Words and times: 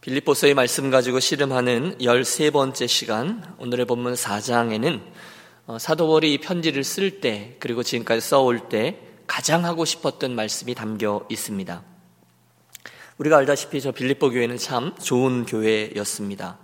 빌립보서의 0.00 0.54
말씀 0.54 0.90
가지고 0.90 1.20
씨름하는 1.20 1.98
13번째 1.98 2.88
시간, 2.88 3.44
오늘의 3.58 3.84
본문 3.84 4.14
4장에는 4.14 5.02
어, 5.66 5.78
사도 5.78 6.06
바울이 6.06 6.32
이 6.32 6.38
편지를 6.38 6.84
쓸 6.84 7.20
때, 7.20 7.56
그리고 7.60 7.82
지금까지 7.82 8.26
써올 8.26 8.70
때 8.70 8.96
가장 9.26 9.66
하고 9.66 9.84
싶었던 9.84 10.34
말씀이 10.34 10.74
담겨 10.74 11.26
있습니다. 11.28 11.82
우리가 13.18 13.36
알다시피 13.36 13.82
저 13.82 13.92
빌립보 13.92 14.30
교회는 14.30 14.56
참 14.56 14.94
좋은 14.96 15.44
교회였습니다. 15.44 16.56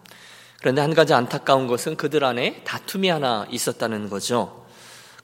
그런데 0.61 0.81
한 0.81 0.95
가지 0.95 1.13
안타까운 1.13 1.67
것은 1.67 1.97
그들 1.97 2.25
안에 2.25 2.63
다툼이 2.65 3.11
하나 3.11 3.47
있었다는 3.51 4.09
거죠. 4.09 4.67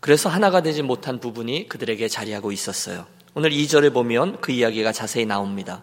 그래서 0.01 0.29
하나가 0.29 0.61
되지 0.61 0.83
못한 0.83 1.19
부분이 1.19 1.67
그들에게 1.67 2.07
자리하고 2.09 2.53
있었어요. 2.53 3.07
오늘 3.33 3.53
2절에 3.53 3.95
보면 3.95 4.43
그 4.43 4.53
이야기가 4.53 4.93
자세히 4.93 5.25
나옵니다. 5.25 5.83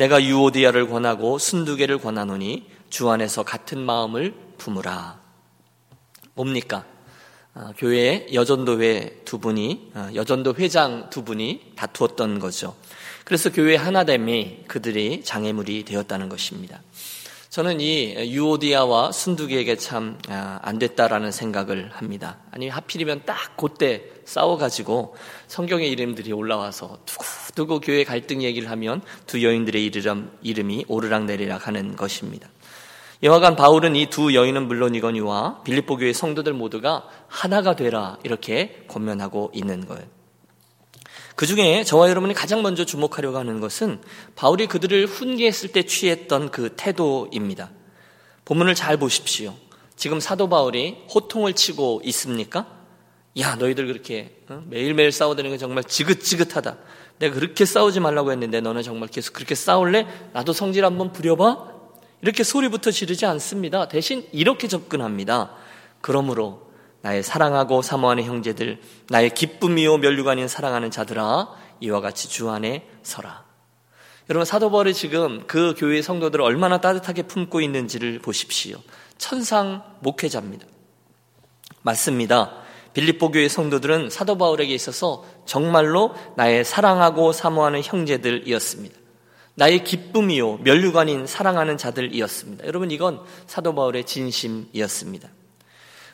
내가 0.00 0.24
유오디아를 0.24 0.88
권하고 0.88 1.36
순두개를 1.38 1.98
권하노니 1.98 2.66
주 2.88 3.10
안에서 3.10 3.42
같은 3.42 3.78
마음을 3.78 4.32
품으라. 4.56 5.20
뭡니까? 6.32 6.86
아, 7.52 7.74
교회 7.76 8.26
여전도회 8.32 9.24
두 9.26 9.38
분이 9.38 9.90
아, 9.92 10.10
여전도 10.14 10.54
회장 10.58 11.10
두 11.10 11.22
분이 11.22 11.72
다투었던 11.76 12.38
거죠. 12.38 12.74
그래서 13.26 13.52
교회 13.52 13.76
하나됨이 13.76 14.64
그들이 14.68 15.22
장애물이 15.22 15.84
되었다는 15.84 16.30
것입니다. 16.30 16.80
저는 17.50 17.80
이 17.80 18.14
유오디아와 18.32 19.10
순두기에게 19.10 19.74
참안 19.74 20.18
아, 20.28 20.72
됐다라는 20.78 21.32
생각을 21.32 21.90
합니다. 21.92 22.38
아니 22.52 22.68
하필이면 22.68 23.22
딱 23.26 23.56
그때 23.56 24.04
싸워가지고 24.24 25.16
성경의 25.48 25.90
이름들이 25.90 26.32
올라와서 26.32 27.00
두고두고 27.06 27.80
교회 27.80 28.04
갈등 28.04 28.44
얘기를 28.44 28.70
하면 28.70 29.02
두 29.26 29.42
여인들의 29.42 29.84
이름, 29.84 30.30
이름이 30.42 30.84
오르락내리락 30.86 31.66
하는 31.66 31.96
것입니다. 31.96 32.48
여하간 33.24 33.56
바울은 33.56 33.96
이 33.96 34.06
두 34.06 34.32
여인은 34.32 34.68
물론이거니와 34.68 35.62
빌립보 35.64 35.96
교회 35.96 36.12
성도들 36.12 36.52
모두가 36.52 37.08
하나가 37.26 37.74
되라 37.74 38.16
이렇게 38.22 38.84
권면하고 38.86 39.50
있는 39.52 39.86
거예요. 39.86 40.19
그 41.40 41.46
중에 41.46 41.84
저와 41.84 42.10
여러분이 42.10 42.34
가장 42.34 42.60
먼저 42.60 42.84
주목하려고 42.84 43.38
하는 43.38 43.60
것은 43.60 44.02
바울이 44.36 44.66
그들을 44.66 45.06
훈계했을 45.06 45.72
때 45.72 45.84
취했던 45.84 46.50
그 46.50 46.74
태도입니다. 46.76 47.70
본문을 48.44 48.74
잘 48.74 48.98
보십시오. 48.98 49.54
지금 49.96 50.20
사도 50.20 50.50
바울이 50.50 50.98
호통을 51.14 51.54
치고 51.54 52.02
있습니까? 52.04 52.66
야, 53.38 53.54
너희들 53.54 53.86
그렇게 53.86 54.36
어? 54.50 54.62
매일매일 54.66 55.12
싸우다는 55.12 55.52
게 55.52 55.56
정말 55.56 55.82
지긋지긋하다. 55.82 56.76
내가 57.20 57.34
그렇게 57.34 57.64
싸우지 57.64 58.00
말라고 58.00 58.32
했는데 58.32 58.60
너는 58.60 58.82
정말 58.82 59.08
계속 59.08 59.32
그렇게 59.32 59.54
싸울래? 59.54 60.06
나도 60.34 60.52
성질 60.52 60.84
한번 60.84 61.10
부려봐? 61.10 61.68
이렇게 62.20 62.44
소리부터 62.44 62.90
지르지 62.90 63.24
않습니다. 63.24 63.88
대신 63.88 64.28
이렇게 64.32 64.68
접근합니다. 64.68 65.54
그러므로 66.02 66.69
나의 67.02 67.22
사랑하고 67.22 67.82
사모하는 67.82 68.24
형제들, 68.24 68.80
나의 69.08 69.30
기쁨이요 69.30 69.98
멸류관인 69.98 70.48
사랑하는 70.48 70.90
자들아, 70.90 71.48
이와 71.80 72.00
같이 72.00 72.28
주 72.28 72.50
안에 72.50 72.86
서라. 73.02 73.44
여러분 74.28 74.44
사도 74.44 74.70
바울이 74.70 74.94
지금 74.94 75.44
그 75.46 75.74
교회 75.76 76.02
성도들을 76.02 76.44
얼마나 76.44 76.80
따뜻하게 76.80 77.22
품고 77.22 77.60
있는지를 77.60 78.20
보십시오. 78.20 78.78
천상 79.18 79.82
목회자입니다. 80.00 80.66
맞습니다. 81.82 82.52
빌립보 82.92 83.30
교회 83.30 83.48
성도들은 83.48 84.10
사도 84.10 84.36
바울에게 84.38 84.72
있어서 84.74 85.24
정말로 85.46 86.14
나의 86.36 86.64
사랑하고 86.64 87.32
사모하는 87.32 87.82
형제들이었습니다. 87.82 88.98
나의 89.54 89.84
기쁨이요 89.84 90.58
멸류관인 90.58 91.26
사랑하는 91.26 91.76
자들이었습니다. 91.76 92.66
여러분 92.66 92.90
이건 92.90 93.20
사도 93.46 93.74
바울의 93.74 94.04
진심이었습니다. 94.06 95.28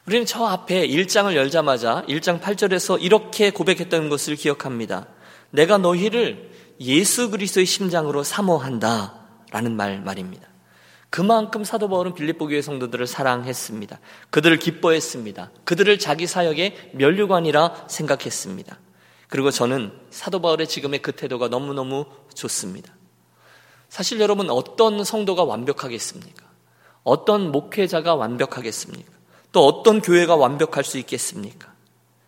우리는 0.06 0.24
저 0.24 0.44
앞에 0.44 0.86
1장을 0.86 1.34
열자마자 1.34 2.04
1장 2.08 2.40
8절에서 2.40 3.02
이렇게 3.02 3.50
고백했던 3.50 4.08
것을 4.08 4.36
기억합니다. 4.36 5.08
내가 5.50 5.78
너희를 5.78 6.52
예수 6.80 7.30
그리스도의 7.30 7.66
심장으로 7.66 8.22
사모한다. 8.22 9.26
라는 9.50 9.74
말 9.74 10.00
말입니다. 10.00 10.48
그만큼 11.10 11.64
사도 11.64 11.88
바울은 11.88 12.14
빌립보 12.14 12.46
교회 12.46 12.62
성도들을 12.62 13.04
사랑했습니다. 13.06 13.98
그들을 14.30 14.56
기뻐했습니다. 14.58 15.50
그들을 15.64 15.98
자기 15.98 16.28
사역의 16.28 16.92
면류관이라 16.92 17.86
생각했습니다. 17.88 18.78
그리고 19.28 19.50
저는 19.50 19.92
사도 20.10 20.40
바울의 20.40 20.68
지금의 20.68 21.02
그 21.02 21.12
태도가 21.12 21.48
너무너무 21.48 22.06
좋습니다. 22.32 22.94
사실 23.88 24.20
여러분 24.20 24.50
어떤 24.50 25.02
성도가 25.02 25.42
완벽하겠습니까? 25.42 26.46
어떤 27.02 27.50
목회자가 27.50 28.14
완벽하겠습니까? 28.14 29.15
또 29.56 29.66
어떤 29.66 30.02
교회가 30.02 30.36
완벽할 30.36 30.84
수 30.84 30.98
있겠습니까? 30.98 31.72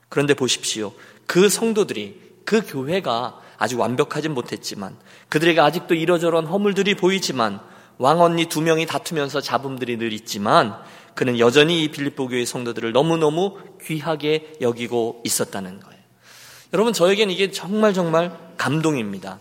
그런데 0.09 0.33
보십시오. 0.33 0.95
그 1.27 1.51
성도들이 1.51 2.19
그 2.47 2.63
교회가 2.67 3.39
아주 3.59 3.79
완벽하진 3.79 4.33
못했지만 4.33 4.97
그들에게 5.29 5.61
아직도 5.61 5.95
이러저런 5.95 6.47
허물들이 6.47 6.95
보이지만 6.95 7.61
왕언니 7.99 8.47
두 8.47 8.63
명이 8.63 8.87
다투면서 8.87 9.43
잡음들이 9.43 9.99
늘 9.99 10.15
있지만 10.15 10.75
그는 11.15 11.39
여전히 11.39 11.85
이 11.85 11.91
빌립보 11.91 12.29
교회 12.29 12.47
성도들을 12.47 12.93
너무너무 12.93 13.59
귀하게 13.83 14.55
여기고 14.63 15.21
있었다는 15.23 15.81
거예요. 15.81 16.03
여러분 16.73 16.95
저에겐 16.95 17.29
이게 17.31 17.51
정말 17.51 17.93
정말 17.93 18.39
감동입니다. 18.57 19.39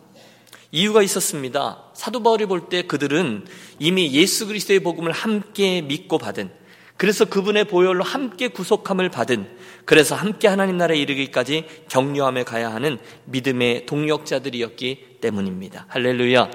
이유가 0.73 1.01
있었습니다. 1.03 1.85
사도 1.93 2.21
바울이 2.21 2.47
볼 2.47 2.67
때 2.67 2.81
그들은 2.81 3.45
이미 3.79 4.11
예수 4.11 4.45
그리스도의 4.45 4.81
복음을 4.81 5.13
함께 5.13 5.79
믿고 5.79 6.17
받은 6.17 6.66
그래서 6.97 7.25
그분의 7.25 7.65
보혈로 7.65 8.03
함께 8.03 8.47
구속함을 8.47 9.09
받은 9.09 9.47
그래서 9.85 10.15
함께 10.15 10.47
하나님 10.47 10.77
나라에 10.77 10.97
이르기까지 10.97 11.65
격려함에 11.89 12.43
가야 12.43 12.73
하는 12.73 12.97
믿음의 13.25 13.85
동력자들이었기 13.85 15.19
때문입니다. 15.21 15.85
할렐루야. 15.89 16.49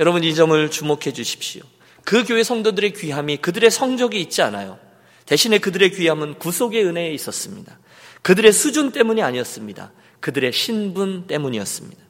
여러분 0.00 0.24
이 0.24 0.34
점을 0.34 0.70
주목해 0.70 1.12
주십시오. 1.12 1.62
그 2.04 2.24
교회 2.24 2.42
성도들의 2.42 2.94
귀함이 2.94 3.36
그들의 3.36 3.70
성적이 3.70 4.20
있지 4.22 4.42
않아요. 4.42 4.78
대신에 5.26 5.58
그들의 5.58 5.90
귀함은 5.92 6.38
구속의 6.38 6.84
은혜에 6.84 7.12
있었습니다. 7.12 7.78
그들의 8.22 8.52
수준 8.52 8.90
때문이 8.90 9.22
아니었습니다. 9.22 9.92
그들의 10.20 10.52
신분 10.52 11.26
때문이었습니다. 11.26 12.02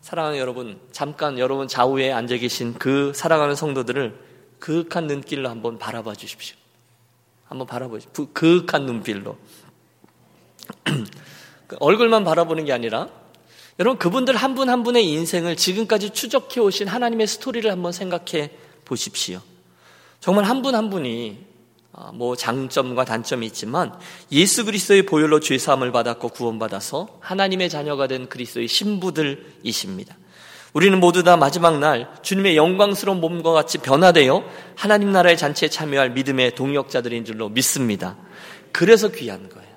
사랑하는 0.00 0.38
여러분, 0.38 0.78
잠깐 0.92 1.38
여러분 1.38 1.68
좌우에 1.68 2.12
앉아 2.12 2.36
계신 2.36 2.74
그 2.74 3.12
사랑하는 3.14 3.54
성도들을 3.54 4.33
그윽한 4.58 5.06
눈길로 5.06 5.48
한번 5.48 5.78
바라봐 5.78 6.14
주십시오. 6.14 6.56
한번 7.44 7.66
바라보십시오. 7.66 8.26
그윽한 8.32 8.86
눈길로. 8.86 9.36
그 11.66 11.76
얼굴만 11.80 12.24
바라보는 12.24 12.64
게 12.64 12.72
아니라 12.72 13.08
여러분 13.78 13.98
그분들 13.98 14.36
한 14.36 14.54
분한 14.54 14.78
한 14.78 14.82
분의 14.82 15.08
인생을 15.08 15.56
지금까지 15.56 16.10
추적해 16.10 16.60
오신 16.60 16.88
하나님의 16.88 17.26
스토리를 17.26 17.70
한번 17.70 17.92
생각해 17.92 18.50
보십시오. 18.84 19.40
정말 20.20 20.44
한 20.44 20.62
분한 20.62 20.84
한 20.84 20.90
분이 20.90 21.54
아, 21.92 22.10
뭐 22.12 22.34
장점과 22.34 23.04
단점이 23.04 23.46
있지만 23.46 23.96
예수 24.32 24.64
그리스도의 24.64 25.06
보혈로 25.06 25.38
죄 25.38 25.58
사함을 25.58 25.92
받았고 25.92 26.30
구원받아서 26.30 27.18
하나님의 27.20 27.68
자녀가 27.68 28.08
된 28.08 28.28
그리스도의 28.28 28.66
신부들이십니다. 28.66 30.16
우리는 30.74 30.98
모두 30.98 31.22
다 31.22 31.36
마지막 31.36 31.78
날 31.78 32.12
주님의 32.22 32.56
영광스러운 32.56 33.20
몸과 33.20 33.52
같이 33.52 33.78
변화되어 33.78 34.44
하나님 34.76 35.12
나라의 35.12 35.36
잔치에 35.36 35.68
참여할 35.68 36.10
믿음의 36.10 36.56
동역자들인 36.56 37.24
줄로 37.24 37.48
믿습니다. 37.48 38.16
그래서 38.72 39.08
귀한 39.08 39.48
거예요. 39.48 39.72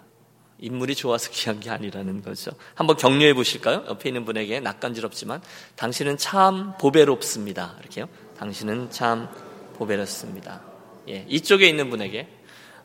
인물이 0.58 0.96
좋아서 0.96 1.30
귀한 1.32 1.60
게 1.60 1.70
아니라는 1.70 2.24
거죠. 2.24 2.52
한번 2.74 2.98
격려해 2.98 3.36
보실까요? 3.36 3.86
옆에 3.88 4.10
있는 4.10 4.26
분에게 4.26 4.60
낯간지럽지만 4.60 5.42
당신은 5.76 6.18
참 6.18 6.74
보배롭습니다. 6.80 7.76
이렇게요. 7.80 8.10
당신은 8.40 8.90
참 8.90 9.30
보배롭습니다. 9.76 10.62
예, 11.10 11.26
이쪽에 11.30 11.68
있는 11.68 11.92
분에게 11.92 12.28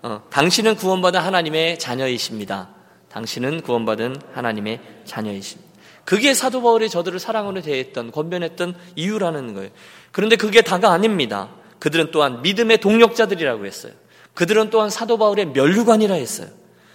어, 0.03 0.23
당신은 0.29 0.77
구원받은 0.77 1.19
하나님의 1.19 1.79
자녀이십니다. 1.79 2.69
당신은 3.09 3.63
구원받은 3.63 4.17
하나님의 4.35 4.81
자녀이십니다. 5.07 5.72
그게 6.05 6.35
사도 6.35 6.63
바울이 6.63 6.89
저들을 6.89 7.19
사랑으로 7.19 7.63
대했던 7.63 8.11
권변했던 8.11 8.75
이유라는 8.97 9.55
거예요. 9.55 9.71
그런데 10.11 10.37
그게 10.37 10.63
다가 10.63 10.93
아닙니다. 10.93 11.51
그들은 11.79 12.11
또한 12.13 12.43
믿음의 12.43 12.79
동력자들이라고 12.79 13.67
했어요. 13.67 13.93
그들은 14.35 14.71
또한 14.71 14.91
사도 14.91 15.19
바울의 15.19 15.47
면류관이라 15.47 16.15
했어요. 16.15 16.49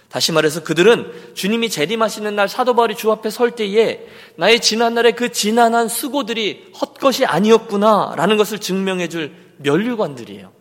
다시 0.08 0.32
말해서 0.32 0.62
그들은 0.62 1.34
주님이 1.34 1.68
재림하시는 1.68 2.34
날 2.34 2.48
사도 2.48 2.74
바울이 2.74 2.96
주 2.96 3.12
앞에 3.12 3.28
설 3.28 3.50
때에 3.50 4.06
나의 4.36 4.60
지난날의 4.60 5.14
그 5.14 5.30
지난한 5.30 5.88
수고들이 5.88 6.72
헛것이 6.80 7.26
아니었구나라는 7.26 8.36
것을 8.38 8.58
증명해 8.58 9.08
줄 9.08 9.34
면류관들이에요. 9.58 10.57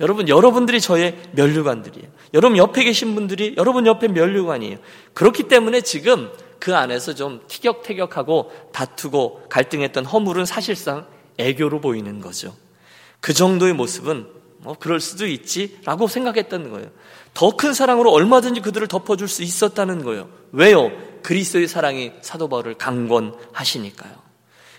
여러분, 0.00 0.28
여러분들이 0.28 0.80
저의 0.80 1.18
면류관들이에요. 1.32 2.08
여러분 2.34 2.56
옆에 2.56 2.84
계신 2.84 3.14
분들이 3.14 3.54
여러분 3.56 3.86
옆에 3.86 4.08
면류관이에요. 4.08 4.78
그렇기 5.14 5.44
때문에 5.44 5.80
지금 5.80 6.30
그 6.60 6.76
안에서 6.76 7.14
좀 7.14 7.40
티격태격하고 7.48 8.52
다투고 8.72 9.48
갈등했던 9.48 10.04
허물은 10.04 10.44
사실상 10.44 11.06
애교로 11.38 11.80
보이는 11.80 12.20
거죠. 12.20 12.54
그 13.20 13.32
정도의 13.32 13.72
모습은 13.72 14.28
뭐 14.58 14.74
그럴 14.78 15.00
수도 15.00 15.26
있지라고 15.26 16.08
생각했다는 16.08 16.70
거예요. 16.70 16.90
더 17.34 17.52
큰 17.52 17.72
사랑으로 17.72 18.10
얼마든지 18.10 18.60
그들을 18.60 18.86
덮어줄 18.88 19.28
수 19.28 19.42
있었다는 19.42 20.04
거예요. 20.04 20.28
왜요? 20.52 20.90
그리스도의 21.22 21.68
사랑이 21.68 22.12
사도 22.20 22.48
바울을 22.48 22.74
강권하시니까요. 22.74 24.12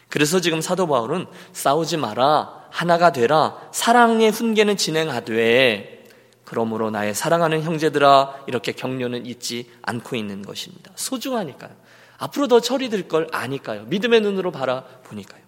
그래서 0.09 0.41
지금 0.41 0.59
사도 0.59 0.87
바울은 0.87 1.27
싸우지 1.53 1.97
마라, 1.97 2.58
하나가 2.69 3.11
되라, 3.11 3.57
사랑의 3.71 4.31
훈계는 4.31 4.77
진행하되, 4.77 6.05
그러므로 6.45 6.89
나의 6.89 7.13
사랑하는 7.13 7.61
형제들아, 7.61 8.45
이렇게 8.47 8.71
격려는 8.71 9.25
잊지 9.25 9.69
않고 9.81 10.15
있는 10.15 10.41
것입니다. 10.41 10.91
소중하니까요. 10.95 11.71
앞으로 12.17 12.47
더 12.47 12.59
처리될 12.59 13.07
걸 13.07 13.27
아니까요. 13.31 13.83
믿음의 13.83 14.21
눈으로 14.21 14.51
바라보니까요. 14.51 15.41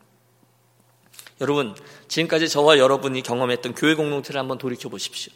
여러분, 1.41 1.75
지금까지 2.07 2.47
저와 2.49 2.77
여러분이 2.77 3.23
경험했던 3.23 3.73
교회 3.73 3.95
공동체를 3.95 4.39
한번 4.39 4.57
돌이켜 4.57 4.89
보십시오. 4.89 5.33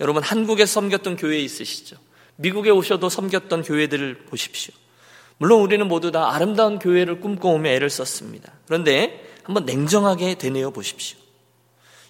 여러분, 0.00 0.22
한국에 0.22 0.66
섬겼던 0.66 1.16
교회 1.16 1.38
있으시죠? 1.38 1.96
미국에 2.36 2.70
오셔도 2.70 3.08
섬겼던 3.08 3.62
교회들을 3.62 4.26
보십시오. 4.26 4.74
물론 5.38 5.60
우리는 5.60 5.86
모두 5.86 6.10
다 6.10 6.34
아름다운 6.34 6.78
교회를 6.78 7.20
꿈꿔오며 7.20 7.70
애를 7.70 7.90
썼습니다. 7.90 8.52
그런데 8.66 9.25
한번 9.46 9.64
냉정하게 9.64 10.34
되뇌어 10.34 10.70
보십시오. 10.70 11.18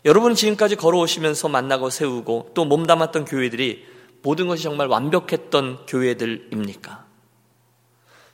여러분 0.06 0.34
지금까지 0.34 0.76
걸어오시면서 0.76 1.48
만나고 1.48 1.90
세우고 1.90 2.52
또 2.54 2.64
몸담았던 2.64 3.26
교회들이 3.26 3.84
모든 4.22 4.46
것이 4.48 4.62
정말 4.62 4.86
완벽했던 4.86 5.84
교회들입니까? 5.86 7.04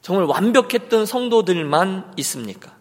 정말 0.03 0.27
완벽했던 0.27 1.05
성도들만 1.07 2.13
있습니까? 2.19 2.77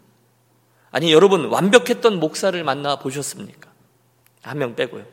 아니, 0.92 1.12
여러분, 1.12 1.46
완벽했던 1.46 2.20
목사를 2.20 2.62
만나 2.64 2.98
보셨습니까? 2.98 3.72
한 4.44 4.58
명 4.60 4.76
빼고요. 4.76 5.06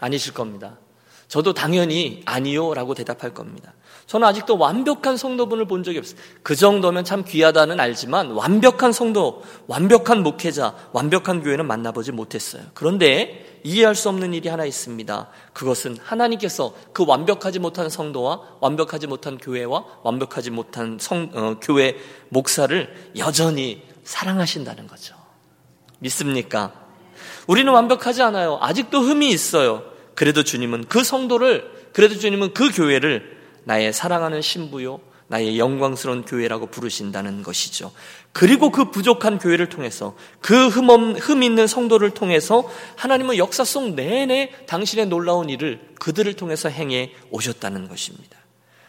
아니실 0.00 0.34
겁니다. 0.34 0.76
저도 1.28 1.54
당연히 1.54 2.22
아니요 2.26 2.74
라고 2.74 2.94
대답할 2.94 3.32
겁니다. 3.32 3.72
저는 4.06 4.28
아직도 4.28 4.58
완벽한 4.58 5.16
성도분을 5.16 5.64
본 5.66 5.82
적이 5.82 5.98
없어요. 5.98 6.18
그 6.42 6.54
정도면 6.54 7.04
참 7.04 7.24
귀하다는 7.24 7.80
알지만 7.80 8.32
완벽한 8.32 8.92
성도, 8.92 9.42
완벽한 9.66 10.22
목회자, 10.22 10.74
완벽한 10.92 11.42
교회는 11.42 11.66
만나보지 11.66 12.12
못했어요. 12.12 12.62
그런데 12.74 13.60
이해할 13.64 13.94
수 13.94 14.10
없는 14.10 14.34
일이 14.34 14.48
하나 14.50 14.66
있습니다. 14.66 15.28
그것은 15.54 15.96
하나님께서 16.02 16.74
그 16.92 17.04
완벽하지 17.06 17.58
못한 17.58 17.88
성도와 17.88 18.40
완벽하지 18.60 19.06
못한 19.06 19.38
교회와 19.38 19.84
완벽하지 20.02 20.50
못한 20.50 20.98
성, 21.00 21.30
어, 21.32 21.56
교회 21.62 21.96
목사를 22.28 23.12
여전히 23.16 23.82
사랑하신다는 24.04 24.86
거죠. 24.86 25.14
믿습니까? 26.00 26.72
우리는 27.46 27.72
완벽하지 27.72 28.22
않아요. 28.22 28.58
아직도 28.60 29.00
흠이 29.00 29.30
있어요. 29.30 29.82
그래도 30.14 30.44
주님은 30.44 30.86
그 30.88 31.02
성도를, 31.02 31.90
그래도 31.94 32.18
주님은 32.18 32.52
그 32.52 32.70
교회를 32.70 33.33
나의 33.64 33.92
사랑하는 33.92 34.42
신부요, 34.42 35.00
나의 35.26 35.58
영광스러운 35.58 36.24
교회라고 36.24 36.66
부르신다는 36.66 37.42
것이죠. 37.42 37.92
그리고 38.32 38.70
그 38.70 38.90
부족한 38.90 39.38
교회를 39.38 39.68
통해서 39.68 40.14
그 40.40 40.68
흠, 40.68 41.16
흠 41.16 41.42
있는 41.42 41.66
성도를 41.66 42.10
통해서 42.10 42.68
하나님은 42.96 43.38
역사 43.38 43.64
속 43.64 43.94
내내 43.94 44.50
당신의 44.66 45.06
놀라운 45.06 45.48
일을 45.48 45.80
그들을 45.98 46.32
통해서 46.34 46.68
행해 46.68 47.12
오셨다는 47.30 47.88
것입니다. 47.88 48.38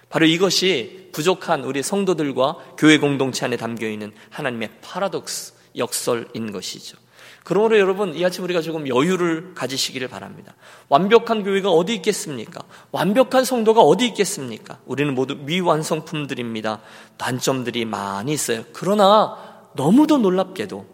바로 0.09 0.25
이것이 0.25 1.09
부족한 1.13 1.63
우리 1.63 1.81
성도들과 1.81 2.57
교회 2.77 2.97
공동체 2.97 3.45
안에 3.45 3.57
담겨 3.57 3.87
있는 3.89 4.13
하나님의 4.29 4.69
파라독스, 4.81 5.53
역설인 5.77 6.51
것이죠. 6.51 6.97
그러므로 7.45 7.77
여러분 7.77 8.15
이 8.15 8.25
아침 8.25 8.43
우리가 8.43 8.61
조금 8.61 8.87
여유를 8.87 9.53
가지시기를 9.53 10.07
바랍니다. 10.07 10.55
완벽한 10.89 11.43
교회가 11.43 11.69
어디 11.69 11.93
있겠습니까? 11.93 12.63
완벽한 12.91 13.45
성도가 13.45 13.81
어디 13.81 14.07
있겠습니까? 14.07 14.79
우리는 14.87 15.13
모두 15.13 15.35
미완성품들입니다. 15.35 16.81
단점들이 17.17 17.85
많이 17.85 18.33
있어요. 18.33 18.63
그러나 18.73 19.37
너무도 19.75 20.17
놀랍게도 20.17 20.87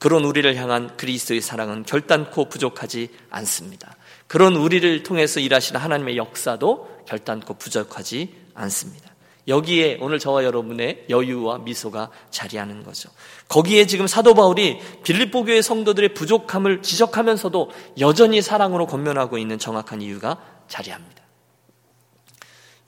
그런 0.00 0.24
우리를 0.24 0.52
향한 0.56 0.96
그리스도의 0.96 1.40
사랑은 1.40 1.84
결단코 1.84 2.48
부족하지 2.48 3.10
않습니다. 3.30 3.94
그런 4.26 4.56
우리를 4.56 5.04
통해서 5.04 5.38
일하시는 5.38 5.80
하나님의 5.80 6.16
역사도 6.16 7.04
결단코 7.06 7.54
부족하지 7.54 8.34
않습니다. 8.54 9.11
여기에 9.48 9.98
오늘 10.00 10.18
저와 10.18 10.44
여러분의 10.44 11.06
여유와 11.08 11.58
미소가 11.58 12.10
자리하는 12.30 12.84
거죠. 12.84 13.10
거기에 13.48 13.86
지금 13.86 14.06
사도 14.06 14.34
바울이 14.34 14.78
빌립보 15.02 15.44
교회 15.44 15.60
성도들의 15.62 16.14
부족함을 16.14 16.82
지적하면서도 16.82 17.70
여전히 18.00 18.40
사랑으로 18.40 18.86
권면하고 18.86 19.38
있는 19.38 19.58
정확한 19.58 20.00
이유가 20.00 20.38
자리합니다. 20.68 21.22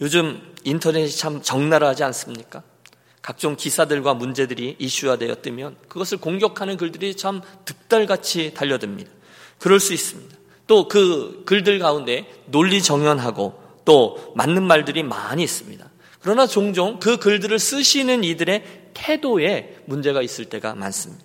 요즘 0.01 0.55
인터넷이 0.65 1.11
참 1.11 1.43
적나라하지 1.43 2.05
않습니까? 2.05 2.63
각종 3.21 3.57
기사들과 3.57 4.15
문제들이 4.15 4.77
이슈화되어 4.79 5.37
뜨면 5.43 5.77
그것을 5.89 6.19
공격하는 6.19 6.77
글들이 6.77 7.17
참 7.17 7.41
득달같이 7.65 8.55
달려듭니다. 8.55 9.11
그럴 9.59 9.81
수 9.81 9.95
있습니다. 9.95 10.37
또 10.67 10.89
그 10.89 11.43
글들 11.47 11.79
가운데 11.79 12.31
논리 12.47 12.83
정연하고 12.83 13.63
또 13.85 14.33
맞는 14.37 14.63
말들이 14.63 15.03
많이 15.03 15.43
있습니다. 15.43 15.85
그러나 16.25 16.47
종종 16.47 16.99
그 17.01 17.19
글들을 17.19 17.59
쓰시는 17.59 18.25
이들의 18.25 18.65
태도에 18.95 19.77
문제가 19.85 20.23
있을 20.23 20.47
때가 20.47 20.75
많습니다. 20.75 21.23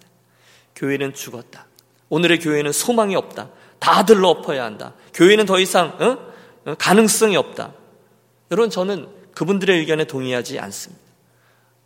교회는 0.75 1.13
죽었다. 1.13 1.67
오늘의 2.09 2.39
교회는 2.39 2.73
소망이 2.73 3.15
없다. 3.15 3.49
다들 3.79 4.25
엎어야 4.25 4.65
한다. 4.65 4.95
교회는 5.13 5.45
더 5.45 5.57
이상 5.57 5.95
어? 6.01 6.75
가능성이 6.75 7.37
없다. 7.37 7.71
여러분 8.51 8.69
저는 8.69 9.07
그분들의 9.33 9.79
의견에 9.79 10.03
동의하지 10.03 10.59
않습니다. 10.59 11.01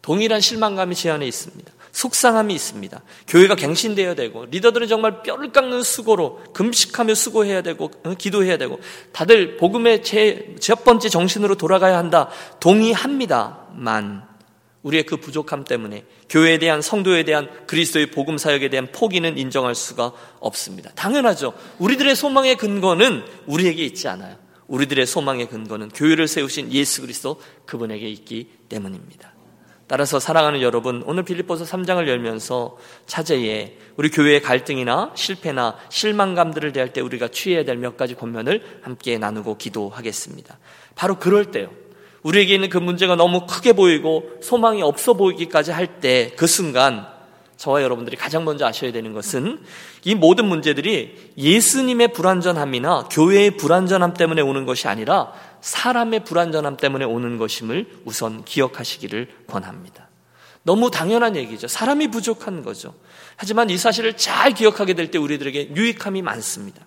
동일한 0.02 0.42
실망감이 0.42 0.96
제 0.96 1.12
안에 1.12 1.28
있습니다. 1.28 1.72
속상함이 1.94 2.54
있습니다. 2.54 3.02
교회가 3.28 3.56
갱신되어야 3.56 4.16
되고 4.16 4.46
리더들은 4.46 4.88
정말 4.88 5.24
뼈를 5.24 5.52
깎는 5.52 5.84
수고로 5.84 6.44
금식하며 6.54 7.16
수고해야 7.16 7.62
되고 7.62 7.90
어, 8.04 8.14
기도해야 8.16 8.58
되고 8.58 8.80
다들 9.14 9.58
복음의 9.58 10.04
제 10.04 10.54
첫 10.60 10.84
번째 10.84 11.10
정신으로 11.10 11.56
돌아가야 11.56 11.98
한다. 11.98 12.30
동의합니다만 12.60 14.24
우리의 14.82 15.04
그 15.04 15.18
부족함 15.18 15.66
때문에 15.66 16.06
교회에 16.30 16.58
대한 16.58 16.82
성도에 16.82 17.24
대한 17.24 17.50
그리스도의 17.68 18.12
복음 18.12 18.38
사역에 18.38 18.70
대한 18.70 18.88
포기는 18.92 19.38
인정할 19.38 19.76
수가 19.76 20.14
없습니다. 20.40 20.92
당연하죠. 20.96 21.54
우리들의 21.80 22.16
소망의 22.16 22.58
근거는 22.58 23.24
우리에게 23.46 23.84
있지 23.86 24.08
않아요. 24.08 24.38
우리들의 24.68 25.06
소망의 25.06 25.50
근거는 25.50 25.90
교회를 25.90 26.28
세우신 26.28 26.72
예수 26.72 27.02
그리스도 27.02 27.42
그분에게 27.66 28.08
있기 28.10 28.50
때문입니다. 28.70 29.33
따라서 29.94 30.20
사랑하는 30.20 30.64
여러분, 30.64 31.04
오늘 31.06 31.22
빌립보서 31.22 31.66
3장을 31.66 32.08
열면서 32.08 32.78
차제에 33.06 33.78
우리 33.96 34.10
교회의 34.10 34.42
갈등이나 34.42 35.12
실패나 35.14 35.76
실망감들을 35.90 36.72
대할 36.74 36.92
때 36.94 37.00
우리가 37.00 37.28
취해야 37.28 37.64
될 37.64 37.78
몇 37.78 37.96
가지 37.96 38.16
권면을 38.16 38.80
함께 38.82 39.20
나누고 39.20 39.58
기도하겠습니다. 39.58 40.58
바로 40.96 41.20
그럴 41.20 41.52
때요. 41.52 41.70
우리에게 42.24 42.56
있는 42.56 42.70
그 42.70 42.80
문제가 42.80 43.16
너무 43.16 43.46
크게 43.46 43.74
보이고 43.74 44.32
소망이 44.42 44.82
없어 44.82 45.14
보이기까지 45.14 45.70
할 45.70 46.00
때 46.02 46.32
그 46.38 46.48
순간 46.48 47.06
저와 47.58 47.84
여러분들이 47.84 48.18
가장 48.18 48.46
먼저 48.46 48.66
아셔야 48.66 48.92
되는 48.92 49.14
것은 49.14 49.60
이 50.06 50.16
모든 50.16 50.46
문제들이 50.46 51.34
예수님의 51.38 52.14
불완전함이나 52.14 53.10
교회의 53.12 53.58
불완전함 53.58 54.16
때문에 54.16 54.42
오는 54.42 54.66
것이 54.66 54.88
아니라 54.88 55.34
사람의 55.64 56.26
불완전함 56.26 56.76
때문에 56.76 57.06
오는 57.06 57.38
것임을 57.38 58.02
우선 58.04 58.44
기억하시기를 58.44 59.46
권합니다. 59.48 60.10
너무 60.64 60.92
당연한 60.92 61.38
얘기죠. 61.38 61.70
사람이 61.70 62.10
부족한 62.10 62.64
거죠. 62.64 62.94
하지만 63.38 63.70
이 63.70 63.78
사실을 63.78 64.18
잘 64.18 64.54
기억하게 64.54 64.94
될 64.94 65.10
때 65.10 65.18
우리들에게 65.18 65.74
유익함이 65.74 66.22
많습니다. 66.22 66.86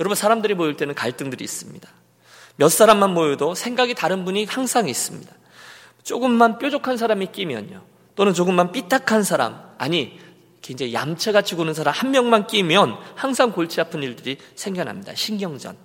여러분, 0.00 0.16
사람들이 0.16 0.54
모일 0.54 0.76
때는 0.76 0.94
갈등들이 0.94 1.44
있습니다. 1.44 1.86
몇 2.56 2.70
사람만 2.70 3.12
모여도 3.12 3.54
생각이 3.54 3.94
다른 3.94 4.24
분이 4.24 4.46
항상 4.46 4.88
있습니다. 4.88 5.30
조금만 6.02 6.58
뾰족한 6.58 6.96
사람이 6.96 7.26
끼면요. 7.32 7.82
또는 8.16 8.32
조금만 8.32 8.72
삐딱한 8.72 9.22
사람, 9.22 9.60
아니, 9.76 10.18
굉장히 10.62 10.94
얌체같이 10.94 11.56
구는 11.56 11.74
사람 11.74 11.92
한 11.92 12.10
명만 12.10 12.46
끼면 12.46 12.96
항상 13.16 13.52
골치 13.52 13.82
아픈 13.82 14.02
일들이 14.02 14.38
생겨납니다. 14.54 15.14
신경전. 15.14 15.76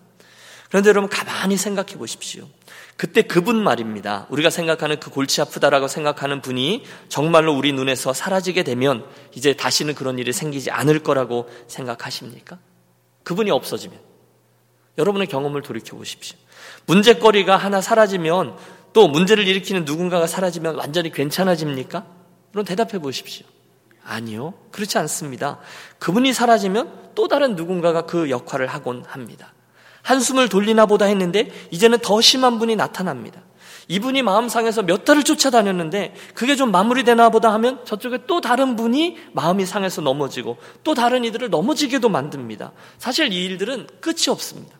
그런데 0.70 0.90
여러분 0.90 1.10
가만히 1.10 1.58
생각해 1.58 1.96
보십시오. 1.98 2.48
그때 2.96 3.24
그분 3.24 3.64
말입니다. 3.64 4.28
우리가 4.30 4.50
생각하는 4.50 5.00
그 5.00 5.10
골치 5.10 5.42
아프다라고 5.42 5.88
생각하는 5.88 6.42
분이 6.42 6.84
정말로 7.08 7.54
우리 7.56 7.74
눈에서 7.74 8.14
사라지게 8.14 8.64
되면 8.64 9.06
이제 9.34 9.54
다시는 9.54 9.96
그런 9.96 10.20
일이 10.20 10.32
생기지 10.32 10.70
않을 10.70 11.00
거라고 11.00 11.50
생각하십니까? 11.68 12.60
그분이 13.24 13.50
없어지면. 13.52 14.00
여러분의 14.98 15.28
경험을 15.28 15.62
돌이켜 15.62 15.96
보십시오. 15.96 16.38
문제거리가 16.86 17.56
하나 17.56 17.80
사라지면 17.82 18.58
또 18.94 19.08
문제를 19.08 19.48
일으키는 19.48 19.86
누군가가 19.86 20.28
사라지면 20.28 20.76
완전히 20.76 21.12
괜찮아집니까? 21.12 22.06
그럼 22.52 22.66
대답해 22.66 23.00
보십시오. 23.00 23.46
아니요. 24.04 24.56
그렇지 24.72 24.98
않습니다. 24.98 25.60
그분이 26.00 26.34
사라지면 26.34 27.12
또 27.16 27.28
다른 27.28 27.56
누군가가 27.56 28.02
그 28.02 28.30
역할을 28.30 28.68
하곤 28.68 29.06
합니다. 29.08 29.54
한숨을 30.10 30.50
돌리나 30.50 30.88
보다 30.88 31.06
했는데 31.06 31.52
이제는 31.70 32.00
더 32.00 32.20
심한 32.20 32.58
분이 32.58 32.76
나타납니다. 32.76 33.44
이분이 33.88 34.24
마음 34.24 34.50
상해서 34.50 34.82
몇 34.82 35.06
달을 35.06 35.24
쫓아다녔는데 35.24 36.16
그게 36.34 36.56
좀 36.56 36.72
마무리되나 36.72 37.30
보다 37.30 37.54
하면 37.54 37.86
저쪽에 37.86 38.20
또 38.26 38.42
다른 38.42 38.76
분이 38.76 39.18
마음이 39.34 39.68
상해서 39.68 40.02
넘어지고 40.02 40.58
또 40.84 40.96
다른 40.96 41.26
이들을 41.26 41.52
넘어지게도 41.52 42.10
만듭니다. 42.10 42.72
사실 42.98 43.32
이 43.32 43.46
일들은 43.46 43.88
끝이 44.02 44.30
없습니다. 44.30 44.78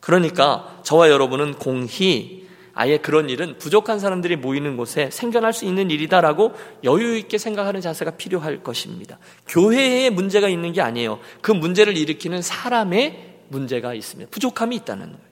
그러니까 0.00 0.80
저와 0.82 1.10
여러분은 1.10 1.54
공히 1.54 2.48
아예 2.74 2.98
그런 2.98 3.30
일은 3.30 3.56
부족한 3.58 4.00
사람들이 4.00 4.34
모이는 4.36 4.76
곳에 4.76 5.10
생겨날 5.12 5.52
수 5.52 5.64
있는 5.64 5.90
일이다라고 5.90 6.54
여유 6.82 7.16
있게 7.16 7.38
생각하는 7.38 7.80
자세가 7.80 8.12
필요할 8.12 8.64
것입니다. 8.64 9.18
교회에 9.46 10.10
문제가 10.10 10.48
있는 10.48 10.72
게 10.72 10.80
아니에요. 10.80 11.20
그 11.40 11.52
문제를 11.52 11.96
일으키는 11.96 12.42
사람의 12.42 13.29
문제가 13.50 13.94
있습니다. 13.94 14.30
부족함이 14.30 14.76
있다는 14.76 15.12
거예요. 15.12 15.24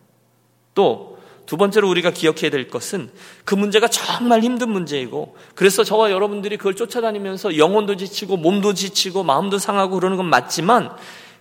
또 0.75 1.19
두 1.49 1.57
번째로 1.57 1.89
우리가 1.89 2.11
기억해야 2.11 2.51
될 2.51 2.69
것은 2.69 3.11
그 3.47 3.55
문제가 3.55 3.89
정말 3.89 4.43
힘든 4.43 4.71
문제이고 4.71 5.35
그래서 5.55 5.83
저와 5.83 6.11
여러분들이 6.11 6.59
그걸 6.59 6.77
쫓아다니면서 6.77 7.57
영혼도 7.57 7.97
지치고 7.97 8.37
몸도 8.37 8.75
지치고 8.75 9.23
마음도 9.23 9.57
상하고 9.57 9.95
그러는 9.95 10.19
건 10.19 10.27
맞지만 10.27 10.91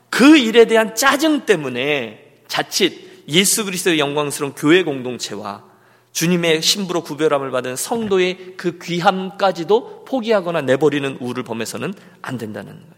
그 0.09 0.37
일에 0.37 0.63
대한 0.63 0.95
짜증 0.95 1.45
때문에 1.45 2.37
자칫 2.47 3.25
예수 3.27 3.65
그리스도의 3.65 3.99
영광스러운 3.99 4.53
교회 4.53 4.83
공동체와 4.83 5.65
주님의 6.13 6.61
신부로 6.61 7.03
구별함을 7.03 7.51
받은 7.51 7.75
성도의 7.75 8.53
그 8.55 8.79
귀함까지도 8.81 10.05
포기하거나 10.05 10.61
내버리는 10.61 11.17
우를 11.19 11.43
범해서는 11.43 11.93
안 12.21 12.37
된다는 12.37 12.71
거예요. 12.79 12.96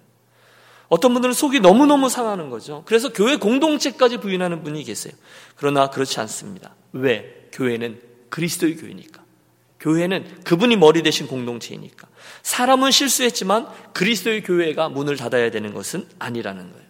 어떤 0.90 1.14
분들은 1.14 1.34
속이 1.34 1.60
너무너무 1.60 2.10
상하는 2.10 2.50
거죠. 2.50 2.84
그래서 2.86 3.14
교회 3.14 3.38
공동체까지 3.38 4.18
부인하는 4.18 4.64
분이 4.64 4.84
계세요. 4.84 5.14
그러나 5.56 5.90
그렇지 5.90 6.20
않습니다. 6.20 6.76
왜? 6.92 7.48
교회는 7.52 8.02
그리스도의 8.30 8.76
교회니까. 8.76 9.24
교회는 9.80 10.44
그분이 10.44 10.76
머리 10.76 11.04
대신 11.04 11.28
공동체이니까. 11.28 12.08
사람은 12.42 12.92
실수했지만 12.92 13.68
그리스도의 13.94 14.44
교회가 14.44 14.90
문을 14.90 15.16
닫아야 15.16 15.52
되는 15.52 15.74
것은 15.74 16.08
아니라는 16.18 16.72
거예요. 16.72 16.90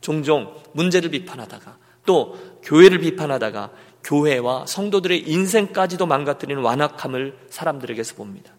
종종 0.00 0.54
문제를 0.72 1.10
비판하다가 1.10 1.76
또 2.06 2.38
교회를 2.62 2.98
비판하다가 3.00 3.70
교회와 4.04 4.66
성도들의 4.66 5.28
인생까지도 5.28 6.06
망가뜨리는 6.06 6.62
완악함을 6.62 7.36
사람들에게서 7.50 8.14
봅니다. 8.14 8.52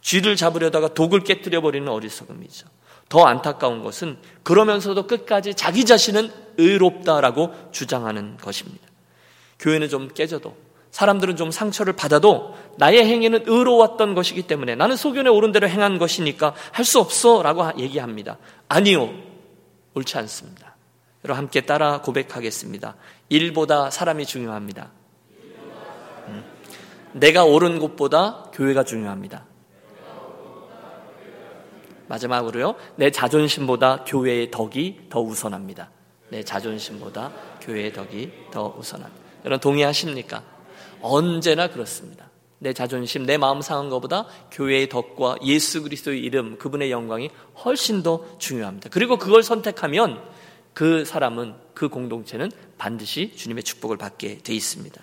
쥐를 0.00 0.36
잡으려다가 0.36 0.94
독을 0.94 1.20
깨뜨려 1.20 1.60
버리는 1.60 1.88
어리석음이죠. 1.88 2.68
더 3.08 3.24
안타까운 3.24 3.82
것은 3.82 4.18
그러면서도 4.42 5.06
끝까지 5.06 5.54
자기 5.54 5.84
자신은 5.84 6.30
의롭다라고 6.56 7.52
주장하는 7.72 8.36
것입니다. 8.38 8.86
교회는 9.58 9.88
좀 9.88 10.08
깨져도 10.08 10.56
사람들은 10.90 11.36
좀 11.36 11.50
상처를 11.50 11.94
받아도 11.94 12.54
나의 12.78 13.04
행위는 13.04 13.44
의로웠던 13.46 14.14
것이기 14.14 14.42
때문에 14.42 14.76
나는 14.76 14.96
소견에 14.96 15.28
오른 15.28 15.50
대로 15.50 15.68
행한 15.68 15.98
것이니까 15.98 16.54
할 16.70 16.84
수 16.84 17.00
없어 17.00 17.42
라고 17.42 17.68
얘기합니다. 17.78 18.38
아니요. 18.68 19.10
옳지 19.94 20.16
않습니다. 20.18 20.76
여러분 21.24 21.38
함께 21.44 21.62
따라 21.62 22.00
고백하겠습니다. 22.00 22.96
일보다 23.28 23.90
사람이 23.90 24.26
중요합니다. 24.26 24.90
음. 26.28 26.44
내가 27.12 27.44
옳은 27.44 27.78
곳보다 27.78 28.50
교회가 28.52 28.84
중요합니다. 28.84 29.46
마지막으로요. 32.08 32.74
내 32.96 33.10
자존심보다 33.10 34.04
교회의 34.04 34.50
덕이 34.50 35.06
더 35.10 35.20
우선합니다. 35.20 35.90
내 36.30 36.42
자존심보다 36.42 37.32
교회의 37.60 37.92
덕이 37.92 38.30
더 38.50 38.74
우선합니다. 38.78 39.22
여러분 39.44 39.60
동의하십니까? 39.60 40.42
언제나 41.00 41.68
그렇습니다. 41.68 42.30
내 42.58 42.72
자존심, 42.72 43.26
내 43.26 43.36
마음 43.36 43.60
상한 43.60 43.90
것보다 43.90 44.26
교회의 44.50 44.88
덕과 44.88 45.36
예수 45.44 45.82
그리스도의 45.82 46.20
이름, 46.20 46.56
그분의 46.56 46.90
영광이 46.90 47.28
훨씬 47.62 48.02
더 48.02 48.24
중요합니다. 48.38 48.88
그리고 48.90 49.18
그걸 49.18 49.42
선택하면 49.42 50.22
그 50.72 51.04
사람은, 51.04 51.54
그 51.74 51.88
공동체는 51.88 52.50
반드시 52.78 53.36
주님의 53.36 53.64
축복을 53.64 53.98
받게 53.98 54.38
돼 54.38 54.54
있습니다. 54.54 55.00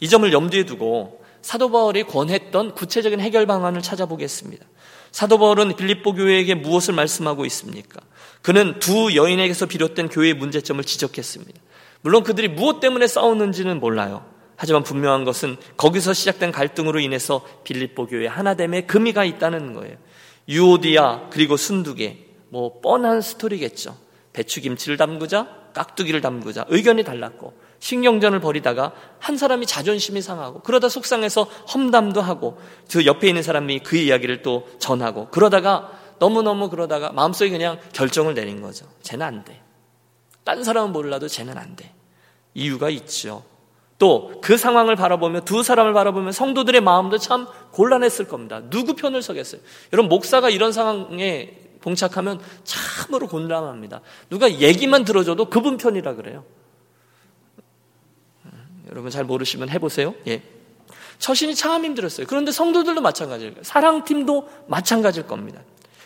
이 0.00 0.08
점을 0.08 0.30
염두에 0.32 0.64
두고 0.64 1.24
사도 1.42 1.70
바울이 1.70 2.04
권했던 2.04 2.74
구체적인 2.74 3.20
해결 3.20 3.46
방안을 3.46 3.82
찾아보겠습니다. 3.82 4.64
사도 5.10 5.38
바울은 5.38 5.76
빌립보 5.76 6.14
교회에게 6.14 6.54
무엇을 6.54 6.94
말씀하고 6.94 7.44
있습니까? 7.46 8.00
그는 8.42 8.78
두 8.78 9.14
여인에게서 9.14 9.66
비롯된 9.66 10.08
교회의 10.08 10.34
문제점을 10.34 10.82
지적했습니다. 10.84 11.60
물론 12.02 12.22
그들이 12.22 12.48
무엇 12.48 12.80
때문에 12.80 13.06
싸웠는지는 13.06 13.80
몰라요. 13.80 14.24
하지만 14.56 14.82
분명한 14.82 15.24
것은 15.24 15.56
거기서 15.76 16.12
시작된 16.12 16.52
갈등으로 16.52 16.98
인해서 17.00 17.46
빌립보 17.64 18.06
교회 18.06 18.26
하나됨에 18.26 18.82
금이가 18.82 19.24
있다는 19.24 19.74
거예요. 19.74 19.96
유오디아 20.48 21.28
그리고 21.30 21.56
순두개 21.56 22.18
뭐 22.48 22.80
뻔한 22.80 23.20
스토리겠죠. 23.20 23.96
배추김치를 24.32 24.96
담그자 24.96 25.48
깍두기를 25.74 26.20
담그자 26.20 26.64
의견이 26.68 27.04
달랐고 27.04 27.54
신경전을 27.80 28.40
벌이다가 28.40 28.92
한 29.18 29.36
사람이 29.36 29.66
자존심이 29.66 30.20
상하고 30.20 30.60
그러다 30.60 30.88
속상해서 30.88 31.44
험담도 31.44 32.20
하고 32.20 32.58
그 32.90 33.06
옆에 33.06 33.28
있는 33.28 33.42
사람이 33.42 33.80
그 33.80 33.96
이야기를 33.96 34.42
또 34.42 34.68
전하고 34.78 35.28
그러다가 35.28 35.92
너무너무 36.18 36.70
그러다가 36.70 37.12
마음속에 37.12 37.50
그냥 37.50 37.78
결정을 37.92 38.34
내린 38.34 38.60
거죠. 38.60 38.86
쟤는 39.02 39.24
안 39.24 39.44
돼. 39.44 39.62
딴 40.44 40.64
사람은 40.64 40.92
몰라도 40.92 41.28
쟤는 41.28 41.56
안 41.56 41.76
돼. 41.76 41.92
이유가 42.54 42.90
있죠. 42.90 43.44
또 43.98 44.40
그 44.40 44.56
상황을 44.56 44.96
바라보며 44.96 45.40
두 45.40 45.62
사람을 45.62 45.92
바라보면 45.92 46.32
성도들의 46.32 46.80
마음도 46.80 47.18
참 47.18 47.46
곤란했을 47.72 48.28
겁니다. 48.28 48.62
누구 48.70 48.94
편을 48.94 49.20
서겠어요? 49.20 49.60
여러분 49.92 50.08
목사가 50.08 50.48
이런 50.48 50.72
상황에 50.72 51.58
봉착하면 51.80 52.40
참으로 52.64 53.28
곤란합니다. 53.28 54.00
누가 54.30 54.50
얘기만 54.50 55.04
들어줘도 55.04 55.50
그분 55.50 55.76
편이라 55.76 56.14
그래요. 56.14 56.44
여러분 58.90 59.10
잘 59.10 59.24
모르시면 59.24 59.70
해보세요. 59.70 60.14
예. 60.26 60.42
처신이 61.18 61.54
참 61.54 61.84
힘들었어요. 61.84 62.26
그런데 62.28 62.52
성도들도 62.52 63.00
마찬가지예요. 63.00 63.52
사랑팀도 63.62 64.48
마찬가지일 64.68 65.26
겁니다. 65.26 65.60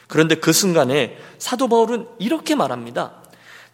그런데 0.08 0.34
그 0.34 0.52
순간에 0.52 1.18
사도 1.38 1.68
바울은 1.68 2.06
이렇게 2.18 2.54
말합니다. 2.54 3.22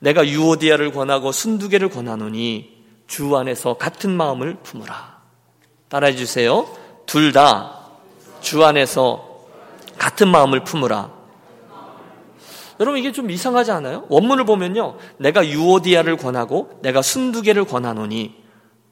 내가 0.00 0.26
유오디아를 0.26 0.92
권하고 0.92 1.32
순두개를 1.32 1.88
권하노니 1.90 2.76
주 3.06 3.36
안에서 3.36 3.74
같은 3.74 4.10
마음을 4.16 4.56
품으라. 4.62 5.18
따라해 5.88 6.14
주세요. 6.14 6.68
둘 7.06 7.32
다 7.32 7.78
주 8.40 8.64
안에서 8.64 9.46
같은 9.98 10.28
마음을 10.28 10.62
품으라. 10.62 11.10
여러분 12.80 13.00
이게 13.00 13.10
좀 13.10 13.30
이상하지 13.30 13.72
않아요? 13.72 14.06
원문을 14.08 14.44
보면요. 14.44 14.96
내가 15.16 15.44
유오디아를 15.44 16.16
권하고 16.16 16.78
내가 16.82 17.02
순두개를 17.02 17.64
권하노니 17.64 18.37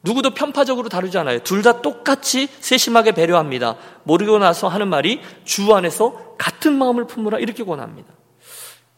누구도 0.07 0.31
편파적으로 0.31 0.87
다루지 0.89 1.17
않아요. 1.17 1.39
둘 1.39 1.61
다 1.61 1.81
똑같이 1.81 2.47
세심하게 2.59 3.11
배려합니다. 3.11 3.75
모르고 4.03 4.37
나서 4.37 4.67
하는 4.67 4.87
말이 4.87 5.21
주 5.43 5.73
안에서 5.73 6.35
같은 6.37 6.77
마음을 6.77 7.05
품으라 7.07 7.39
이렇게 7.39 7.63
권합니다. 7.63 8.13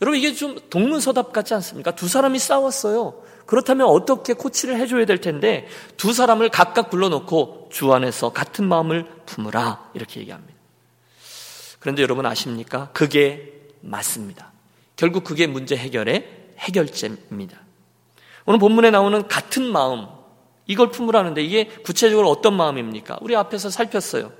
여러분 0.01 0.20
이게 0.20 0.34
좀 0.34 0.60
동문서답 0.70 1.34
같지 1.34 1.54
않습니까? 1.56 1.92
두 1.96 2.08
사람이 2.08 2.38
싸웠어요. 2.38 3.24
그렇다면 3.48 3.88
어떻게 3.88 4.34
코치를 4.34 4.78
해줘야 4.78 5.06
될 5.06 5.20
텐데 5.20 5.68
두 5.98 6.13
사람을 6.13 6.50
각각 6.50 6.92
불러놓고 6.92 7.70
주 7.72 7.92
안에서 7.92 8.30
같은 8.30 8.66
마음을 8.66 9.06
품으라 9.25 9.89
이렇게 9.96 10.20
얘기합니다. 10.20 10.54
그런데 11.80 12.04
여러분 12.04 12.25
아십니까? 12.28 12.89
그게 12.94 13.54
맞습니다. 13.82 14.51
결국 14.96 15.24
그게 15.24 15.48
문제 15.48 15.75
해결의 15.75 16.30
해결제입니다. 16.60 17.58
오늘 18.46 18.60
본문에 18.60 18.92
나오는 18.92 19.28
같은 19.28 19.63
마음 19.63 20.19
이걸 20.70 20.92
품으라는데 20.92 21.42
이게 21.42 21.66
구체적으로 21.66 22.30
어떤 22.30 22.56
마음입니까? 22.56 23.18
우리 23.22 23.36
앞에서 23.36 23.72
살폈어요. 23.72 24.32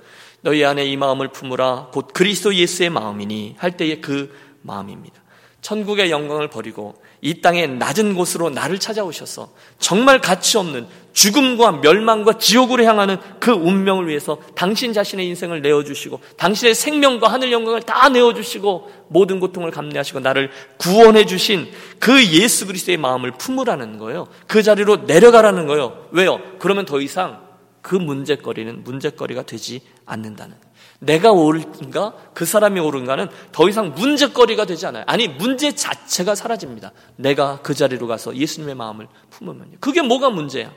너희 0.42 0.64
안에 0.64 0.84
이 0.84 0.96
마음을 0.96 1.28
품으라 1.28 1.88
곧 1.92 2.12
그리스도 2.14 2.54
예수의 2.54 2.88
마음이니 2.88 3.56
할 3.58 3.76
때의 3.76 4.00
그 4.00 4.32
마음입니다. 4.62 5.19
천국의 5.62 6.10
영광을 6.10 6.48
버리고 6.48 6.94
이 7.20 7.42
땅의 7.42 7.68
낮은 7.76 8.14
곳으로 8.14 8.48
나를 8.50 8.78
찾아오셔서 8.78 9.50
정말 9.78 10.20
가치 10.20 10.56
없는 10.56 10.86
죽음과 11.12 11.72
멸망과 11.82 12.38
지옥으로 12.38 12.84
향하는 12.84 13.18
그 13.40 13.50
운명을 13.50 14.08
위해서 14.08 14.38
당신 14.54 14.92
자신의 14.92 15.26
인생을 15.26 15.60
내어주시고 15.60 16.20
당신의 16.36 16.74
생명과 16.74 17.28
하늘 17.28 17.52
영광을 17.52 17.82
다 17.82 18.08
내어주시고 18.08 18.90
모든 19.08 19.38
고통을 19.40 19.70
감내하시고 19.70 20.20
나를 20.20 20.50
구원해 20.78 21.26
주신 21.26 21.70
그 21.98 22.24
예수 22.26 22.66
그리스도의 22.66 22.96
마음을 22.96 23.32
품으라는 23.32 23.98
거예요. 23.98 24.28
그 24.46 24.62
자리로 24.62 24.98
내려가라는 25.06 25.66
거예요. 25.66 26.06
왜요? 26.12 26.40
그러면 26.58 26.86
더 26.86 27.00
이상 27.00 27.40
그 27.82 27.94
문제거리는 27.94 28.84
문제거리가 28.84 29.42
되지 29.42 29.82
않는다는 30.06 30.56
거예요. 30.58 30.69
내가 31.00 31.32
옳은가? 31.32 32.14
그 32.34 32.44
사람이 32.44 32.78
옳은가는 32.78 33.28
더 33.52 33.68
이상 33.68 33.94
문제거리가 33.94 34.66
되지 34.66 34.86
않아요. 34.86 35.04
아니, 35.06 35.28
문제 35.28 35.74
자체가 35.74 36.34
사라집니다. 36.34 36.92
내가 37.16 37.60
그 37.62 37.74
자리로 37.74 38.06
가서 38.06 38.36
예수님의 38.36 38.74
마음을 38.74 39.08
품으면요. 39.30 39.78
그게 39.80 40.02
뭐가 40.02 40.30
문제야? 40.30 40.72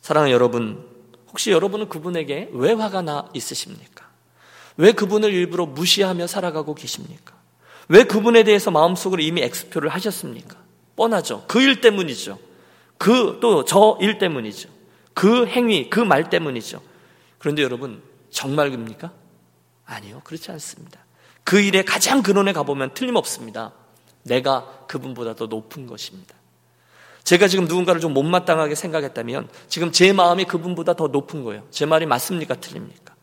사랑하는 0.00 0.32
여러분, 0.32 0.84
혹시 1.28 1.50
여러분은 1.50 1.88
그분에게 1.88 2.50
왜 2.52 2.72
화가 2.72 3.02
나 3.02 3.28
있으십니까? 3.34 4.08
왜 4.76 4.92
그분을 4.92 5.32
일부러 5.32 5.66
무시하며 5.66 6.26
살아가고 6.26 6.74
계십니까? 6.74 7.34
왜 7.88 8.04
그분에 8.04 8.44
대해서 8.44 8.70
마음속으로 8.70 9.22
이미 9.22 9.42
엑스표를 9.42 9.90
하셨습니까? 9.90 10.56
뻔하죠. 10.96 11.44
그 11.48 11.60
일 11.60 11.80
때문이죠. 11.80 12.38
그 12.98 13.40
또 13.40 13.64
저 13.64 13.98
일 14.00 14.18
때문이죠. 14.18 14.70
그 15.14 15.46
행위, 15.46 15.90
그 15.90 16.00
말 16.00 16.30
때문이죠. 16.30 16.80
그런데 17.38 17.62
여러분, 17.62 18.02
정말입니까? 18.32 19.12
아니요. 19.84 20.20
그렇지 20.24 20.50
않습니다. 20.50 21.04
그 21.44 21.60
일에 21.60 21.82
가장 21.82 22.22
근원에 22.22 22.52
가보면 22.52 22.94
틀림없습니다. 22.94 23.72
내가 24.24 24.86
그분보다 24.88 25.34
더 25.34 25.46
높은 25.46 25.86
것입니다. 25.86 26.34
제가 27.24 27.46
지금 27.46 27.66
누군가를 27.66 28.00
좀 28.00 28.14
못마땅하게 28.14 28.74
생각했다면 28.74 29.48
지금 29.68 29.92
제 29.92 30.12
마음이 30.12 30.44
그분보다 30.44 30.94
더 30.94 31.08
높은 31.08 31.44
거예요. 31.44 31.64
제 31.70 31.86
말이 31.86 32.06
맞습니까? 32.06 32.56
틀립니까? 32.56 33.14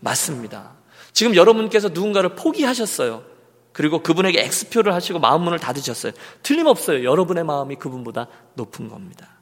맞습니다. 0.00 0.72
지금 1.12 1.36
여러분께서 1.36 1.90
누군가를 1.90 2.34
포기하셨어요. 2.34 3.22
그리고 3.72 4.02
그분에게 4.02 4.40
엑스표를 4.42 4.94
하시고 4.94 5.18
마음문을 5.18 5.58
닫으셨어요. 5.58 6.12
틀림없어요. 6.42 7.04
여러분의 7.04 7.44
마음이 7.44 7.76
그분보다 7.76 8.28
높은 8.54 8.88
겁니다. 8.88 9.33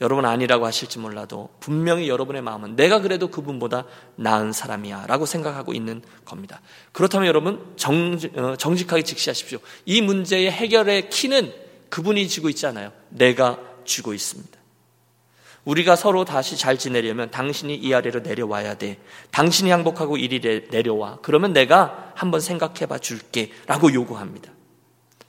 여러분 0.00 0.24
아니라고 0.24 0.64
하실지 0.64 0.98
몰라도 1.00 1.48
분명히 1.58 2.08
여러분의 2.08 2.42
마음은 2.42 2.76
내가 2.76 3.00
그래도 3.00 3.28
그분보다 3.28 3.84
나은 4.16 4.52
사람이야 4.52 5.06
라고 5.08 5.26
생각하고 5.26 5.74
있는 5.74 6.02
겁니다. 6.24 6.60
그렇다면 6.92 7.26
여러분 7.26 7.72
정, 7.76 8.16
어, 8.36 8.56
정직하게 8.56 9.02
직시하십시오. 9.02 9.58
이 9.86 10.00
문제의 10.00 10.50
해결의 10.50 11.10
키는 11.10 11.52
그분이 11.90 12.28
쥐고 12.28 12.48
있잖아요. 12.50 12.92
내가 13.08 13.58
쥐고 13.84 14.14
있습니다. 14.14 14.58
우리가 15.64 15.96
서로 15.96 16.24
다시 16.24 16.56
잘 16.56 16.78
지내려면 16.78 17.30
당신이 17.30 17.74
이 17.74 17.92
아래로 17.92 18.20
내려와야 18.20 18.74
돼. 18.74 18.98
당신이 19.32 19.70
행복하고 19.70 20.16
이리 20.16 20.40
내려와. 20.70 21.18
그러면 21.22 21.52
내가 21.52 22.12
한번 22.14 22.40
생각해 22.40 22.86
봐 22.86 22.98
줄게. 22.98 23.50
라고 23.66 23.92
요구합니다. 23.92 24.50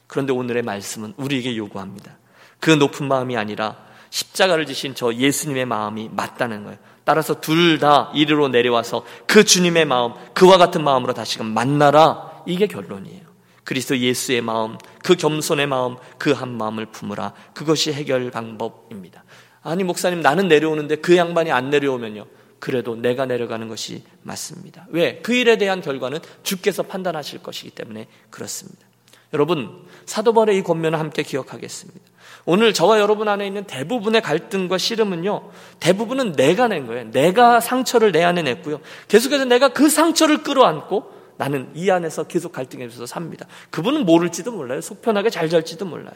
그런데 0.06 0.32
오늘의 0.32 0.62
말씀은 0.62 1.14
우리에게 1.16 1.56
요구합니다. 1.56 2.16
그 2.58 2.70
높은 2.70 3.06
마음이 3.06 3.36
아니라 3.36 3.89
십자가를 4.10 4.66
지신 4.66 4.94
저 4.94 5.14
예수님의 5.14 5.66
마음이 5.66 6.10
맞다는 6.12 6.64
거예요. 6.64 6.78
따라서 7.04 7.40
둘 7.40 7.78
다 7.78 8.10
이리로 8.14 8.48
내려와서 8.48 9.04
그 9.26 9.44
주님의 9.44 9.86
마음, 9.86 10.12
그와 10.34 10.58
같은 10.58 10.84
마음으로 10.84 11.14
다시금 11.14 11.46
만나라. 11.46 12.42
이게 12.46 12.66
결론이에요. 12.66 13.30
그리스도 13.64 13.96
예수의 13.98 14.40
마음, 14.42 14.76
그 15.02 15.14
겸손의 15.16 15.66
마음, 15.66 15.96
그 16.18 16.32
한 16.32 16.56
마음을 16.56 16.86
품으라. 16.86 17.32
그것이 17.54 17.92
해결 17.92 18.30
방법입니다. 18.30 19.24
아니, 19.62 19.84
목사님, 19.84 20.20
나는 20.20 20.48
내려오는데 20.48 20.96
그 20.96 21.16
양반이 21.16 21.52
안 21.52 21.70
내려오면요. 21.70 22.26
그래도 22.58 22.96
내가 22.96 23.26
내려가는 23.26 23.68
것이 23.68 24.04
맞습니다. 24.22 24.86
왜? 24.90 25.20
그 25.22 25.34
일에 25.34 25.56
대한 25.56 25.80
결과는 25.80 26.18
주께서 26.42 26.82
판단하실 26.82 27.42
것이기 27.42 27.70
때문에 27.70 28.08
그렇습니다. 28.30 28.86
여러분, 29.32 29.86
사도벌의 30.06 30.58
이 30.58 30.62
권면을 30.62 30.98
함께 30.98 31.22
기억하겠습니다. 31.22 32.00
오늘 32.44 32.72
저와 32.72 33.00
여러분 33.00 33.28
안에 33.28 33.46
있는 33.46 33.64
대부분의 33.64 34.22
갈등과 34.22 34.78
씨름은요, 34.78 35.50
대부분은 35.80 36.32
내가 36.32 36.68
낸 36.68 36.86
거예요. 36.86 37.10
내가 37.10 37.60
상처를 37.60 38.12
내 38.12 38.22
안에 38.24 38.42
냈고요. 38.42 38.80
계속해서 39.08 39.44
내가 39.44 39.68
그 39.68 39.88
상처를 39.88 40.42
끌어안고 40.42 41.12
나는 41.36 41.70
이 41.74 41.90
안에서 41.90 42.24
계속 42.24 42.52
갈등에 42.52 42.84
있어서 42.86 43.06
삽니다. 43.06 43.46
그분은 43.70 44.04
모를지도 44.04 44.52
몰라요. 44.52 44.80
속편하게 44.80 45.30
잘 45.30 45.48
살지도 45.48 45.86
몰라요. 45.86 46.14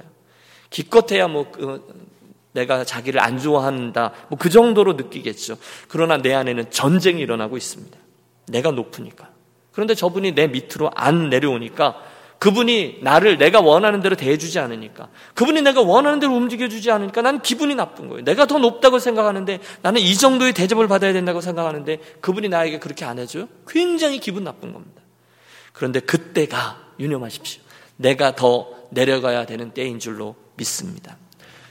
기껏해야 0.70 1.28
뭐, 1.28 1.50
그, 1.50 1.86
내가 2.52 2.84
자기를 2.84 3.20
안 3.20 3.38
좋아한다. 3.38 4.12
뭐 4.28 4.38
그 4.38 4.50
정도로 4.50 4.94
느끼겠죠. 4.94 5.56
그러나 5.88 6.18
내 6.18 6.34
안에는 6.34 6.70
전쟁이 6.70 7.20
일어나고 7.20 7.56
있습니다. 7.56 7.98
내가 8.48 8.70
높으니까. 8.70 9.30
그런데 9.72 9.94
저분이 9.94 10.34
내 10.34 10.46
밑으로 10.46 10.90
안 10.94 11.30
내려오니까 11.30 12.00
그분이 12.44 12.98
나를 13.00 13.38
내가 13.38 13.62
원하는 13.62 14.02
대로 14.02 14.16
대해주지 14.16 14.58
않으니까 14.58 15.08
그분이 15.32 15.62
내가 15.62 15.80
원하는 15.80 16.20
대로 16.20 16.34
움직여주지 16.34 16.90
않으니까 16.90 17.22
난 17.22 17.40
기분이 17.40 17.74
나쁜 17.74 18.10
거예요. 18.10 18.22
내가 18.22 18.44
더 18.44 18.58
높다고 18.58 18.98
생각하는데 18.98 19.60
나는 19.80 20.02
이 20.02 20.14
정도의 20.14 20.52
대접을 20.52 20.86
받아야 20.86 21.14
된다고 21.14 21.40
생각하는데 21.40 21.96
그분이 22.20 22.50
나에게 22.50 22.80
그렇게 22.80 23.06
안 23.06 23.18
해줘요? 23.18 23.48
굉장히 23.66 24.18
기분 24.18 24.44
나쁜 24.44 24.74
겁니다. 24.74 25.00
그런데 25.72 26.00
그때가 26.00 26.84
유념하십시오. 27.00 27.62
내가 27.96 28.34
더 28.34 28.68
내려가야 28.90 29.46
되는 29.46 29.70
때인 29.70 29.98
줄로 29.98 30.36
믿습니다. 30.56 31.16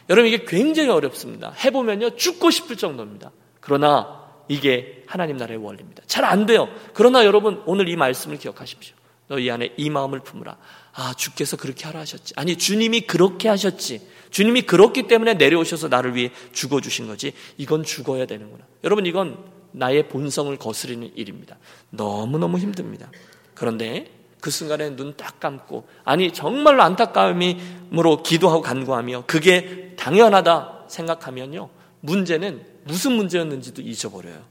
여러분 0.09 0.27
이게 0.27 0.43
굉장히 0.43 0.89
어렵습니다. 0.89 1.51
해보면요 1.51 2.15
죽고 2.15 2.49
싶을 2.49 2.77
정도입니다. 2.77 3.29
그러나 3.59 4.23
이게 4.47 5.03
하나님 5.05 5.38
나라의 5.38 5.63
원리입니다. 5.63 6.01
잘 6.07 6.25
안 6.25 6.47
돼요. 6.47 6.67
그러나 6.95 7.25
여러분 7.25 7.62
오늘 7.67 7.89
이 7.89 7.95
말씀을 7.95 8.39
기억하십시오. 8.39 8.95
너희 9.33 9.49
안에 9.49 9.73
이 9.77 9.89
마음을 9.89 10.19
품으라. 10.19 10.57
아, 10.93 11.13
주께서 11.15 11.57
그렇게 11.57 11.85
하라 11.85 12.01
하셨지. 12.01 12.35
아니, 12.37 12.55
주님이 12.55 13.01
그렇게 13.01 13.49
하셨지. 13.49 14.07
주님이 14.29 14.61
그렇기 14.61 15.07
때문에 15.07 15.33
내려오셔서 15.33 15.87
나를 15.87 16.13
위해 16.13 16.29
죽어주신 16.51 17.07
거지. 17.07 17.33
이건 17.57 17.83
죽어야 17.83 18.27
되는구나. 18.27 18.63
여러분, 18.83 19.07
이건 19.07 19.39
나의 19.71 20.07
본성을 20.07 20.55
거스르는 20.57 21.13
일입니다. 21.15 21.57
너무너무 21.89 22.59
힘듭니다. 22.59 23.09
그런데 23.55 24.11
그 24.39 24.51
순간에 24.51 24.91
눈 24.91 25.17
딱 25.17 25.39
감고, 25.39 25.87
아니, 26.03 26.31
정말로 26.31 26.83
안타까움으로 26.83 28.21
기도하고 28.23 28.61
간구하며, 28.61 29.23
그게 29.25 29.95
당연하다 29.97 30.85
생각하면요. 30.89 31.69
문제는 32.01 32.63
무슨 32.83 33.13
문제였는지도 33.13 33.81
잊어버려요. 33.81 34.43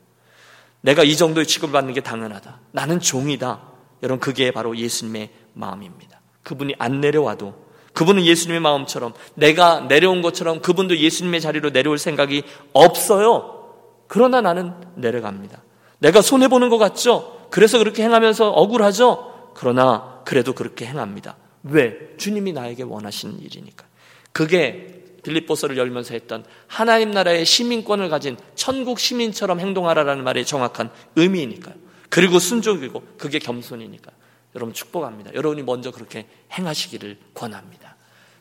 내가 0.81 1.05
이 1.05 1.17
정도의 1.17 1.47
취급을 1.47 1.73
받는 1.73 1.95
게 1.95 2.01
당연하다. 2.01 2.59
나는 2.73 2.99
종이다. 2.99 3.72
여러분 4.03 4.21
그게 4.21 4.51
바로 4.51 4.77
예수님의 4.77 5.31
마음입니다. 5.55 6.21
그분이 6.43 6.75
안 6.79 7.01
내려와도 7.01 7.55
그분은 7.93 8.25
예수님의 8.25 8.61
마음처럼 8.61 9.13
내가 9.35 9.81
내려온 9.81 10.23
것처럼 10.23 10.61
그분도 10.61 10.97
예수님의 10.97 11.41
자리로 11.41 11.71
내려올 11.71 11.99
생각이 11.99 12.43
없어요. 12.73 13.63
그러나 14.09 14.41
나는 14.41 14.75
내려갑니다. 14.97 15.63
내가 15.99 16.21
손해 16.21 16.49
보는 16.49 16.69
것 16.69 16.79
같죠? 16.79 17.47
그래서 17.51 17.79
그렇게 17.79 18.03
행하면서 18.03 18.51
억울하죠? 18.51 19.53
그러나 19.55 20.21
그래도 20.25 20.53
그렇게 20.55 20.87
행합니다. 20.87 21.37
왜? 21.65 22.15
주님이 22.17 22.53
나에게 22.53 22.83
원하시는 22.83 23.41
일이니까. 23.41 23.85
그게 24.33 25.03
빌립보서를 25.23 25.77
열면서 25.77 26.15
했던 26.15 26.45
하나님 26.67 27.13
나라의 27.13 27.45
시민권을 27.45 28.09
가진 28.09 28.37
천국 28.55 28.99
시민처럼 28.99 29.61
행동하라라는 29.61 30.25
말의 30.25 30.45
정확한 30.45 30.91
의미이니까요. 31.17 31.75
그리고 32.13 32.39
순종이고 32.39 33.03
그게 33.17 33.39
겸손이니까 33.39 34.13
여러분 34.55 34.75
축복합니다. 34.75 35.33
여러분이 35.33 35.63
먼저 35.63 35.91
그렇게 35.91 36.27
행하시기를 36.53 37.17
권합니다. 37.33 37.97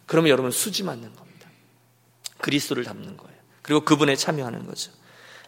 그러면 0.06 0.30
여러분 0.30 0.52
수지 0.52 0.84
맞는 0.84 1.16
겁니다. 1.16 1.48
그리스도를 2.40 2.84
담는 2.84 3.16
거예요. 3.16 3.38
그리고 3.62 3.86
그분에 3.86 4.18
참여하는 4.18 4.68
거죠. 4.68 4.92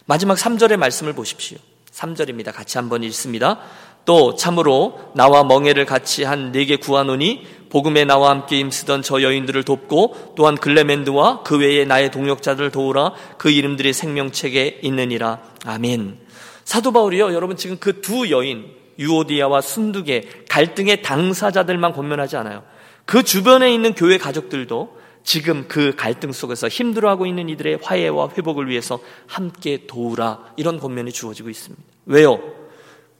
마지막 0.06 0.38
3절의 0.38 0.78
말씀을 0.78 1.12
보십시오. 1.12 1.58
3절입니다. 1.90 2.54
같이 2.54 2.78
한번 2.78 3.02
읽습니다. 3.02 3.60
또 4.06 4.34
참으로 4.36 5.12
나와 5.14 5.44
멍해를 5.44 5.84
같이 5.84 6.24
한 6.24 6.50
네게 6.50 6.76
구하노니 6.76 7.66
복음에 7.68 8.06
나와 8.06 8.30
함께 8.30 8.58
임쓰던 8.58 9.02
저 9.02 9.20
여인들을 9.20 9.64
돕고 9.64 10.32
또한 10.34 10.56
글레멘드와 10.56 11.42
그 11.42 11.58
외에 11.58 11.84
나의 11.84 12.10
동역자들을 12.10 12.70
도우라 12.70 13.12
그 13.36 13.50
이름들이 13.50 13.92
생명책에 13.92 14.80
있느니라. 14.82 15.42
아멘. 15.66 16.23
사도 16.64 16.92
바울이요, 16.92 17.32
여러분 17.34 17.56
지금 17.56 17.78
그 17.78 18.00
두 18.00 18.30
여인, 18.30 18.66
유오디아와 18.98 19.60
순두계, 19.60 20.44
갈등의 20.48 21.02
당사자들만 21.02 21.92
권면하지 21.92 22.36
않아요. 22.36 22.62
그 23.04 23.22
주변에 23.22 23.72
있는 23.72 23.94
교회 23.94 24.18
가족들도 24.18 24.98
지금 25.24 25.66
그 25.68 25.94
갈등 25.96 26.32
속에서 26.32 26.68
힘들어하고 26.68 27.26
있는 27.26 27.48
이들의 27.48 27.78
화해와 27.82 28.30
회복을 28.36 28.68
위해서 28.68 29.00
함께 29.26 29.86
도우라 29.86 30.52
이런 30.56 30.78
권면이 30.78 31.12
주어지고 31.12 31.48
있습니다. 31.50 31.82
왜요? 32.06 32.40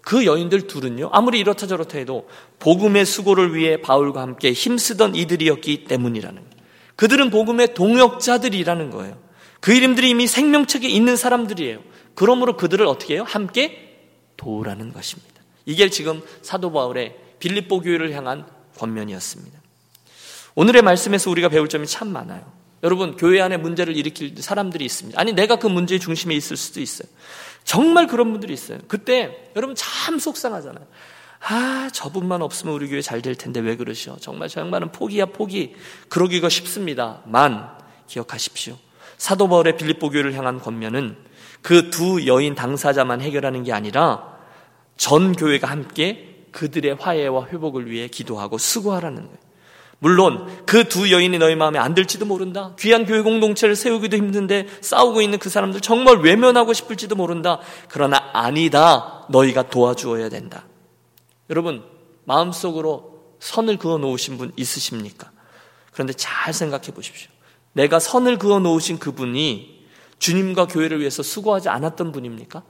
그 0.02 0.26
여인들 0.26 0.66
둘은요 0.66 1.08
아무리 1.12 1.38
이렇다 1.38 1.66
저렇다 1.66 1.96
해도 1.96 2.28
복음의 2.58 3.06
수고를 3.06 3.54
위해 3.54 3.80
바울과 3.80 4.20
함께 4.20 4.52
힘쓰던 4.52 5.14
이들이었기 5.14 5.84
때문이라는 5.84 6.36
거예요. 6.36 6.54
그들은 6.96 7.30
복음의 7.30 7.72
동역자들이라는 7.74 8.90
거예요. 8.90 9.16
그 9.60 9.72
이름들이 9.72 10.10
이미 10.10 10.26
생명책에 10.26 10.86
있는 10.86 11.16
사람들이에요. 11.16 11.78
그러므로 12.14 12.56
그들을 12.56 12.86
어떻게 12.86 13.14
해요? 13.14 13.24
함께 13.26 13.98
도우라는 14.36 14.92
것입니다. 14.92 15.34
이게 15.66 15.88
지금 15.90 16.22
사도 16.42 16.72
바울의 16.72 17.16
빌립보 17.38 17.80
교회를 17.80 18.12
향한 18.12 18.46
권면이었습니다. 18.78 19.58
오늘의 20.54 20.82
말씀에서 20.82 21.30
우리가 21.30 21.48
배울 21.48 21.68
점이 21.68 21.86
참 21.86 22.08
많아요. 22.08 22.52
여러분, 22.82 23.16
교회 23.16 23.40
안에 23.40 23.56
문제를 23.56 23.96
일으킬 23.96 24.34
사람들이 24.40 24.84
있습니다. 24.84 25.18
아니, 25.18 25.32
내가 25.32 25.56
그 25.56 25.66
문제의 25.66 26.00
중심에 26.00 26.34
있을 26.34 26.56
수도 26.56 26.80
있어요. 26.80 27.08
정말 27.64 28.06
그런 28.06 28.30
분들이 28.30 28.52
있어요. 28.52 28.78
그때 28.88 29.50
여러분 29.56 29.74
참 29.74 30.18
속상하잖아요. 30.18 30.86
아, 31.46 31.90
저분만 31.92 32.42
없으면 32.42 32.74
우리 32.74 32.88
교회 32.88 33.00
잘 33.00 33.20
될 33.22 33.34
텐데 33.34 33.60
왜 33.60 33.76
그러시오? 33.76 34.16
정말 34.20 34.48
저 34.48 34.60
양반은 34.60 34.92
포기야, 34.92 35.26
포기. 35.26 35.74
그러기가 36.08 36.48
쉽습니다. 36.48 37.22
만, 37.26 37.70
기억하십시오. 38.06 38.76
사도 39.16 39.48
바울의 39.48 39.76
빌립보 39.78 40.10
교회를 40.10 40.34
향한 40.34 40.60
권면은 40.60 41.16
그 41.64 41.88
두 41.88 42.26
여인 42.26 42.54
당사자만 42.54 43.22
해결하는 43.22 43.62
게 43.62 43.72
아니라 43.72 44.34
전 44.98 45.32
교회가 45.32 45.66
함께 45.66 46.44
그들의 46.52 46.96
화해와 47.00 47.46
회복을 47.46 47.90
위해 47.90 48.06
기도하고 48.06 48.58
수고하라는 48.58 49.22
거예요. 49.22 49.38
물론 49.98 50.64
그 50.66 50.84
두 50.84 51.10
여인이 51.10 51.38
너희 51.38 51.54
마음에 51.56 51.78
안 51.78 51.94
들지도 51.94 52.26
모른다. 52.26 52.76
귀한 52.78 53.06
교회 53.06 53.22
공동체를 53.22 53.76
세우기도 53.76 54.18
힘든데 54.18 54.68
싸우고 54.82 55.22
있는 55.22 55.38
그 55.38 55.48
사람들 55.48 55.80
정말 55.80 56.18
외면하고 56.18 56.74
싶을지도 56.74 57.16
모른다. 57.16 57.60
그러나 57.88 58.30
아니다. 58.34 59.24
너희가 59.30 59.70
도와주어야 59.70 60.28
된다. 60.28 60.66
여러분 61.48 61.82
마음속으로 62.24 63.22
선을 63.40 63.78
그어 63.78 63.96
놓으신 63.96 64.36
분 64.36 64.52
있으십니까? 64.56 65.30
그런데 65.92 66.12
잘 66.12 66.52
생각해 66.52 66.88
보십시오. 66.88 67.30
내가 67.72 67.98
선을 67.98 68.38
그어 68.38 68.58
놓으신 68.58 68.98
그분이 68.98 69.83
주님과 70.18 70.66
교회를 70.66 71.00
위해서 71.00 71.22
수고하지 71.22 71.68
않았던 71.68 72.12
분입니까? 72.12 72.62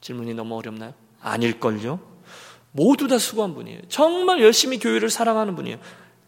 질문이 0.00 0.34
너무 0.34 0.56
어렵나요? 0.56 0.92
아닐걸요? 1.20 1.98
모두 2.72 3.08
다 3.08 3.18
수고한 3.18 3.54
분이에요. 3.54 3.82
정말 3.88 4.42
열심히 4.42 4.78
교회를 4.78 5.08
사랑하는 5.08 5.54
분이에요. 5.56 5.78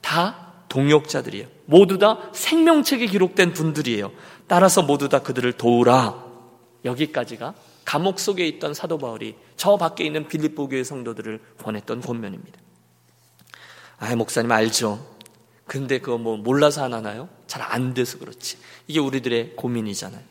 다 0.01 0.53
동역자들이에요. 0.69 1.49
모두 1.67 1.99
다 1.99 2.31
생명책에 2.33 3.07
기록된 3.07 3.53
분들이에요. 3.53 4.13
따라서 4.47 4.83
모두 4.83 5.09
다 5.09 5.21
그들을 5.23 5.53
도우라. 5.53 6.25
여기까지가 6.85 7.55
감옥 7.85 8.19
속에 8.19 8.47
있던 8.47 8.75
사도 8.75 8.99
바울이 8.99 9.37
저 9.57 9.77
밖에 9.77 10.05
있는 10.05 10.29
빌립보 10.29 10.69
교회 10.69 10.85
성도들을 10.85 11.41
권했던 11.63 12.01
권면입니다. 12.01 12.61
아, 13.99 14.15
목사님 14.15 14.51
알죠? 14.53 15.05
근데 15.67 15.99
그거 15.99 16.19
뭐 16.19 16.37
몰라서 16.37 16.85
안 16.85 16.95
하나요? 16.95 17.29
잘 17.47 17.63
안 17.63 17.95
돼서 17.95 18.19
그렇지. 18.19 18.59
이게 18.87 19.01
우리들의 19.01 19.57
고민이잖아요. 19.57 20.23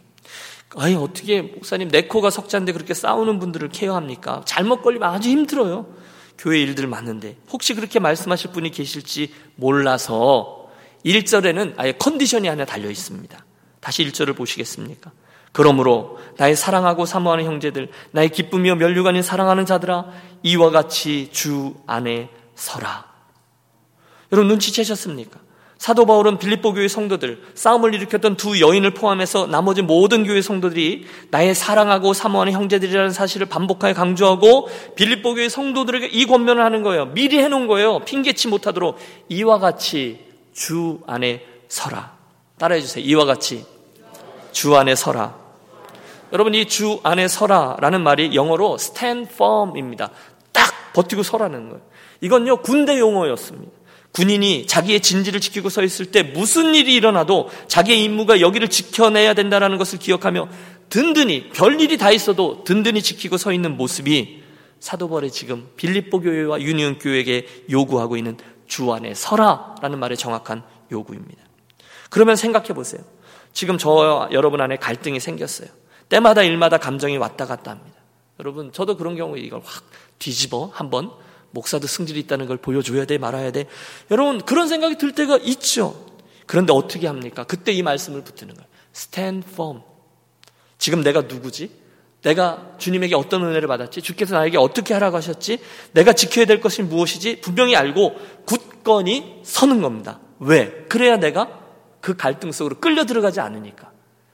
아니, 0.78 0.96
어떻게 0.96 1.42
목사님 1.42 1.90
내 1.90 2.08
코가 2.08 2.30
석자인데 2.30 2.74
그렇게 2.74 2.94
싸우는 2.94 3.40
분들을 3.40 3.70
케어합니까? 3.70 4.44
잘못 4.46 4.82
걸리면 4.82 5.08
아주 5.10 5.30
힘들어요. 5.30 5.88
교회 6.38 6.60
일들 6.62 6.88
많은데. 6.88 7.38
혹시 7.52 7.74
그렇게 7.74 8.00
말씀하실 8.00 8.52
분이 8.52 8.72
계실지 8.72 9.34
몰라서 9.56 10.70
1절에는 11.06 11.76
아예 11.78 11.94
컨디션이 11.94 12.48
하나 12.48 12.66
달려 12.66 12.90
있습니다. 12.90 13.46
다시 13.80 14.06
1절을 14.06 14.36
보시겠습니까? 14.36 15.12
그러므로 15.52 16.20
나의 16.38 16.56
사랑하고 16.58 17.06
사모하는 17.06 17.46
형제들, 17.46 17.90
나의 18.12 18.30
기쁨이며 18.30 18.76
멸류관이 18.76 19.24
사랑하는 19.24 19.66
자들아, 19.66 20.12
이와 20.44 20.72
같이 20.72 21.30
주 21.32 21.76
안에 21.88 22.30
서라. 22.56 23.06
여러분 24.34 24.50
눈치채셨습니까? 24.50 25.40
사도 25.78 26.06
바울은 26.06 26.38
빌립보 26.38 26.74
교회 26.74 26.88
성도들, 26.88 27.44
싸움을 27.54 27.94
일으켰던 27.94 28.38
두 28.38 28.60
여인을 28.60 28.92
포함해서 28.92 29.46
나머지 29.48 29.82
모든 29.82 30.24
교회 30.26 30.42
성도들이 30.42 31.06
나의 31.32 31.54
사랑하고 31.54 32.14
사모하는 32.14 32.54
형제들이라는 32.54 33.12
사실을 33.12 33.48
반복하여 33.48 33.94
강조하고 33.94 34.70
빌립보 34.96 35.36
교회 35.36 35.50
성도들에게 35.50 36.08
이 36.08 36.26
권면을 36.26 36.64
하는 36.64 36.82
거예요. 36.82 37.08
미리 37.08 37.40
해놓은 37.40 37.68
거예요. 37.68 38.00
핑계치 38.00 38.48
못하도록 38.48 38.98
이와 39.30 39.60
같이 39.60 40.26
주 40.54 41.00
안에 41.08 41.44
서라. 41.68 42.16
따라해 42.58 42.80
주세요. 42.82 43.04
이와 43.04 43.26
같이 43.26 43.66
주 44.52 44.76
안에 44.76 44.96
서라. 44.96 45.36
여러분 46.34 46.56
이 46.56 46.66
주 46.66 47.00
안에 47.04 47.28
서라라는 47.28 48.02
말이 48.02 48.34
영어로 48.34 48.78
stand 48.80 49.30
firm입니다. 49.34 50.10
딱 50.52 50.72
버티고 50.94 51.22
서라는 51.22 51.70
거예요. 51.70 51.82
이건요 52.22 52.58
군대 52.62 52.98
용어였습니다. 52.98 53.72
군인이 54.16 54.66
자기의 54.66 55.02
진지를 55.02 55.42
지키고 55.42 55.68
서 55.68 55.84
있을 55.84 56.06
때 56.06 56.24
무슨 56.24 56.74
일이 56.74 56.96
일어나도 56.96 57.50
자기의 57.68 58.02
임무가 58.02 58.40
여기를 58.40 58.70
지켜내야 58.70 59.34
된다는 59.34 59.78
것을 59.78 60.00
기억하며 60.00 60.48
든든히 60.90 61.50
별일이 61.50 61.98
다 61.98 62.12
있어도 62.12 62.64
든든히 62.64 63.02
지키고 63.02 63.36
서 63.36 63.52
있는 63.52 63.76
모습이 63.76 64.42
사도벌의 64.80 65.32
지금 65.32 65.68
빌립보 65.76 66.22
교회와 66.22 66.62
유니온 66.62 67.00
교회에게 67.00 67.66
요구하고 67.70 68.16
있는 68.16 68.38
주 68.68 68.94
안에 68.94 69.14
서라라는 69.14 70.00
말의 70.00 70.16
정확한 70.16 70.64
요구입니다. 70.94 71.44
그러면 72.10 72.38
생각해 72.38 72.70
보세요. 72.70 73.02
지금 73.52 73.78
저와 73.78 74.30
여러분 74.32 74.62
안에 74.62 74.78
갈등이 74.78 75.20
생겼어요. 75.20 75.68
때마다 76.08 76.42
일마다 76.44 76.78
감정이 76.78 77.18
왔다 77.18 77.46
갔다 77.46 77.72
합니다. 77.72 78.00
여러분, 78.40 78.72
저도 78.72 78.96
그런 78.96 79.18
경우에 79.18 79.42
이걸 79.42 79.62
확 79.64 79.84
뒤집어 80.20 80.70
한번 80.74 81.12
목사도 81.56 81.88
승질이 81.88 82.20
있다는 82.20 82.46
걸 82.46 82.58
보여줘야 82.58 83.06
돼, 83.06 83.18
말아야 83.18 83.52
돼. 83.52 83.66
여러분, 84.12 84.42
그런 84.42 84.68
생각이 84.68 84.98
들 84.98 85.14
때가 85.14 85.38
있죠. 85.38 86.06
그런데 86.46 86.74
어떻게 86.74 87.08
합니까? 87.08 87.44
그때 87.46 87.72
이 87.72 87.82
말씀을 87.82 88.24
붙드는 88.24 88.54
거예요. 88.54 88.68
Stand 88.94 89.48
firm. 89.52 89.82
지금 90.78 91.02
내가 91.02 91.22
누구지? 91.22 91.72
내가 92.22 92.76
주님에게 92.78 93.16
어떤 93.16 93.44
은혜를 93.44 93.68
받았지? 93.68 94.02
주께서 94.02 94.36
나에게 94.36 94.58
어떻게 94.58 94.94
하라고 94.94 95.18
하셨지? 95.18 95.60
내가 95.94 96.14
지켜야 96.14 96.46
될 96.46 96.60
것이 96.60 96.84
무엇이지? 96.84 97.42
분명히 97.42 97.76
알고 97.76 98.16
굳건히 98.46 99.42
서는 99.44 99.82
겁니다. 99.82 100.20
왜? 100.40 100.86
그래야 100.90 101.18
내가 101.18 101.62
그 102.02 102.16
갈등 102.16 102.52
속으로 102.52 102.80
끌려 102.80 103.06
들어가지 103.06 103.40
않으니까. 103.40 103.92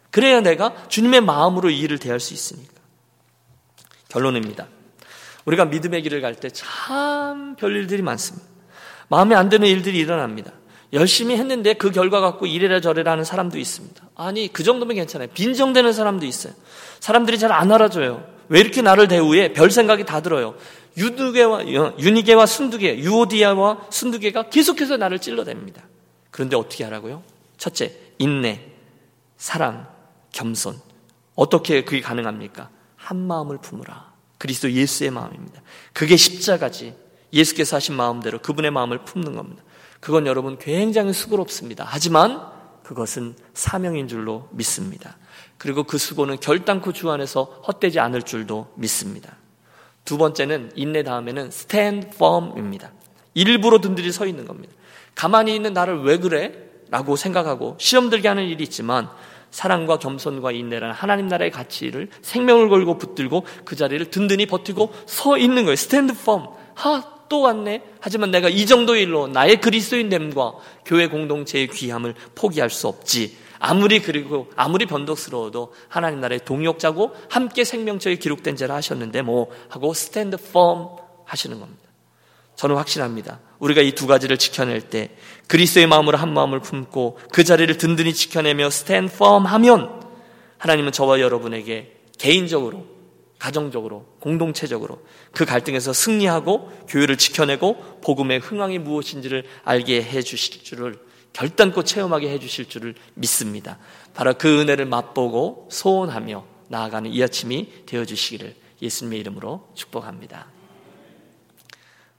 그래야 0.10 0.42
내가 0.42 0.88
주님의 0.88 1.22
마음으로 1.22 1.70
이 1.70 1.80
일을 1.80 2.00
대할 2.00 2.20
수 2.20 2.34
있으니까. 2.34 2.74
결론입니다. 4.10 4.68
우리가 5.46 5.66
믿음의 5.66 6.02
길을 6.04 6.22
갈 6.22 6.36
때 6.36 6.50
참 6.50 7.56
별일들이 7.56 8.02
많습니다. 8.02 8.48
마음에 9.10 9.36
안 9.36 9.50
드는 9.50 9.68
일들이 9.68 9.98
일어납니다. 10.00 10.52
열심히 10.94 11.38
했는데 11.38 11.74
그 11.74 11.92
결과 11.92 12.20
갖고 12.20 12.46
이래라 12.46 12.82
저래라 12.82 13.14
하는 13.14 13.24
사람도 13.24 13.58
있습니다. 13.58 14.10
아니, 14.16 14.52
그 14.52 14.64
정도면 14.64 14.96
괜찮아요. 14.98 15.30
빈정되는 15.34 15.94
사람도 15.94 16.26
있어요. 16.26 16.54
사람들이 17.00 17.40
잘 17.40 17.52
안 17.52 17.72
알아줘요. 17.72 18.26
왜 18.50 18.60
이렇게 18.60 18.82
나를 18.82 19.08
대우해? 19.08 19.54
별 19.54 19.72
생각이 19.72 20.06
다 20.06 20.22
들어요. 20.22 20.56
유두개와, 20.98 21.66
유니게와 21.98 22.46
순두개, 22.46 22.98
유오디아와 22.98 23.88
순두개가 23.90 24.50
계속해서 24.50 24.98
나를 24.98 25.20
찔러댑니다. 25.20 25.82
그런데 26.30 26.58
어떻게 26.58 26.84
하라고요? 26.84 27.24
첫째, 27.58 27.94
인내, 28.18 28.66
사랑, 29.38 29.88
겸손. 30.34 30.76
어떻게 31.36 31.86
그게 31.86 32.02
가능합니까? 32.02 32.70
한 32.98 33.18
마음을 33.26 33.58
품으라. 33.60 34.11
그리스도 34.42 34.72
예수의 34.72 35.12
마음입니다. 35.12 35.62
그게 35.94 36.18
십자가지. 36.18 36.96
예수께서 37.32 37.76
하신 37.76 37.96
마음대로 37.96 38.40
그분의 38.40 38.72
마음을 38.72 39.06
품는 39.06 39.36
겁니다. 39.36 39.62
그건 40.00 40.26
여러분 40.26 40.58
굉장히 40.58 41.14
수고롭습니다. 41.14 41.86
하지만 41.88 42.42
그것은 42.82 43.36
사명인 43.54 44.08
줄로 44.08 44.50
믿습니다. 44.52 45.16
그리고 45.60 45.84
그 45.84 46.00
수고는 46.00 46.40
결단코 46.40 46.92
주 46.92 47.12
안에서 47.12 47.44
헛되지 47.68 48.00
않을 48.00 48.24
줄도 48.24 48.74
믿습니다. 48.78 49.38
두 50.06 50.18
번째는 50.18 50.72
인내 50.74 51.04
다음에는 51.04 51.50
stand 51.50 52.08
firm입니다. 52.16 52.94
일부러 53.36 53.80
든든히 53.80 54.12
서 54.12 54.26
있는 54.26 54.46
겁니다. 54.46 54.74
가만히 55.14 55.56
있는 55.56 55.74
나를 55.74 56.02
왜 56.02 56.18
그래? 56.18 56.52
라고 56.90 57.16
생각하고 57.16 57.78
시험 57.80 58.10
들게 58.10 58.28
하는 58.28 58.46
일이 58.46 58.64
있지만 58.64 59.08
사랑과 59.52 60.00
겸손과 60.00 60.52
인내라는 60.54 60.96
하나님 60.96 61.28
나라의 61.28 61.52
가치를 61.52 62.10
생명을 62.22 62.70
걸고 62.70 62.98
붙들고 62.98 63.46
그 63.66 63.76
자리를 63.76 64.10
든든히 64.10 64.46
버티고 64.48 64.92
서 65.06 65.38
있는 65.38 65.66
거예요. 65.66 65.76
stand 65.76 66.14
firm. 66.14 66.56
하, 66.74 67.04
또 67.30 67.42
왔네? 67.42 67.84
하지만 68.00 68.32
내가 68.32 68.50
이 68.50 68.66
정도의 68.66 69.04
일로 69.04 69.28
나의 69.28 69.62
그리스도인 69.62 70.10
됨과 70.10 70.54
교회 70.86 71.08
공동체의 71.08 71.68
귀함을 71.68 72.16
포기할 72.36 72.70
수 72.70 72.88
없지. 72.88 73.38
아무리 73.60 74.02
그리고 74.02 74.50
아무리 74.56 74.86
변덕스러워도 74.88 75.74
하나님 75.88 76.20
나라의 76.20 76.42
동역자고 76.44 77.12
함께 77.30 77.64
생명책에 77.64 78.16
기록된 78.16 78.56
자라 78.56 78.76
하셨는데 78.76 79.22
뭐 79.22 79.52
하고 79.70 79.94
stand 79.94 80.36
firm 80.38 80.98
하시는 81.26 81.60
겁니다. 81.60 81.81
저는 82.62 82.76
확신합니다. 82.76 83.40
우리가 83.58 83.82
이 83.82 83.94
두 83.94 84.06
가지를 84.06 84.38
지켜낼 84.38 84.82
때 84.82 85.10
그리스도의 85.48 85.88
마음으로 85.88 86.20
한 86.20 86.32
마음을 86.32 86.60
품고 86.60 87.18
그 87.32 87.44
자리를 87.44 87.76
든든히 87.80 88.14
지켜내며 88.14 88.70
스탠 88.70 89.10
펌 89.10 89.46
하면 89.48 90.00
하나님은 90.60 90.92
저와 90.92 91.22
여러분에게 91.22 91.96
개인적으로 92.20 92.86
가정적으로 93.40 94.06
공동체적으로 94.20 95.02
그 95.32 95.44
갈등에서 95.44 95.92
승리하고 95.92 96.86
교회를 96.88 97.18
지켜내고 97.18 98.02
복음의 98.04 98.38
흥황이 98.38 98.78
무엇인지를 98.78 99.44
알게 99.64 100.04
해 100.04 100.22
주실 100.22 100.64
줄을 100.64 101.00
결단코 101.34 101.84
체험하게 101.84 102.30
해 102.30 102.38
주실 102.38 102.70
줄을 102.70 102.94
믿습니다. 103.16 103.80
바로 104.14 104.36
그 104.38 104.62
은혜를 104.62 104.86
맛보고 104.86 105.68
소원하며 105.72 106.46
나아가는 106.68 107.12
이 107.12 107.24
아침이 107.24 107.86
되어 107.88 108.06
주시기를 108.06 108.54
예수님의 108.84 109.20
이름으로 109.22 109.68
축복합니다. 109.74 110.61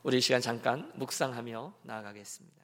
우리 0.05 0.21
시간 0.21 0.41
잠깐 0.41 0.91
묵상하며 0.97 1.75
나아가겠습니다. 1.85 2.62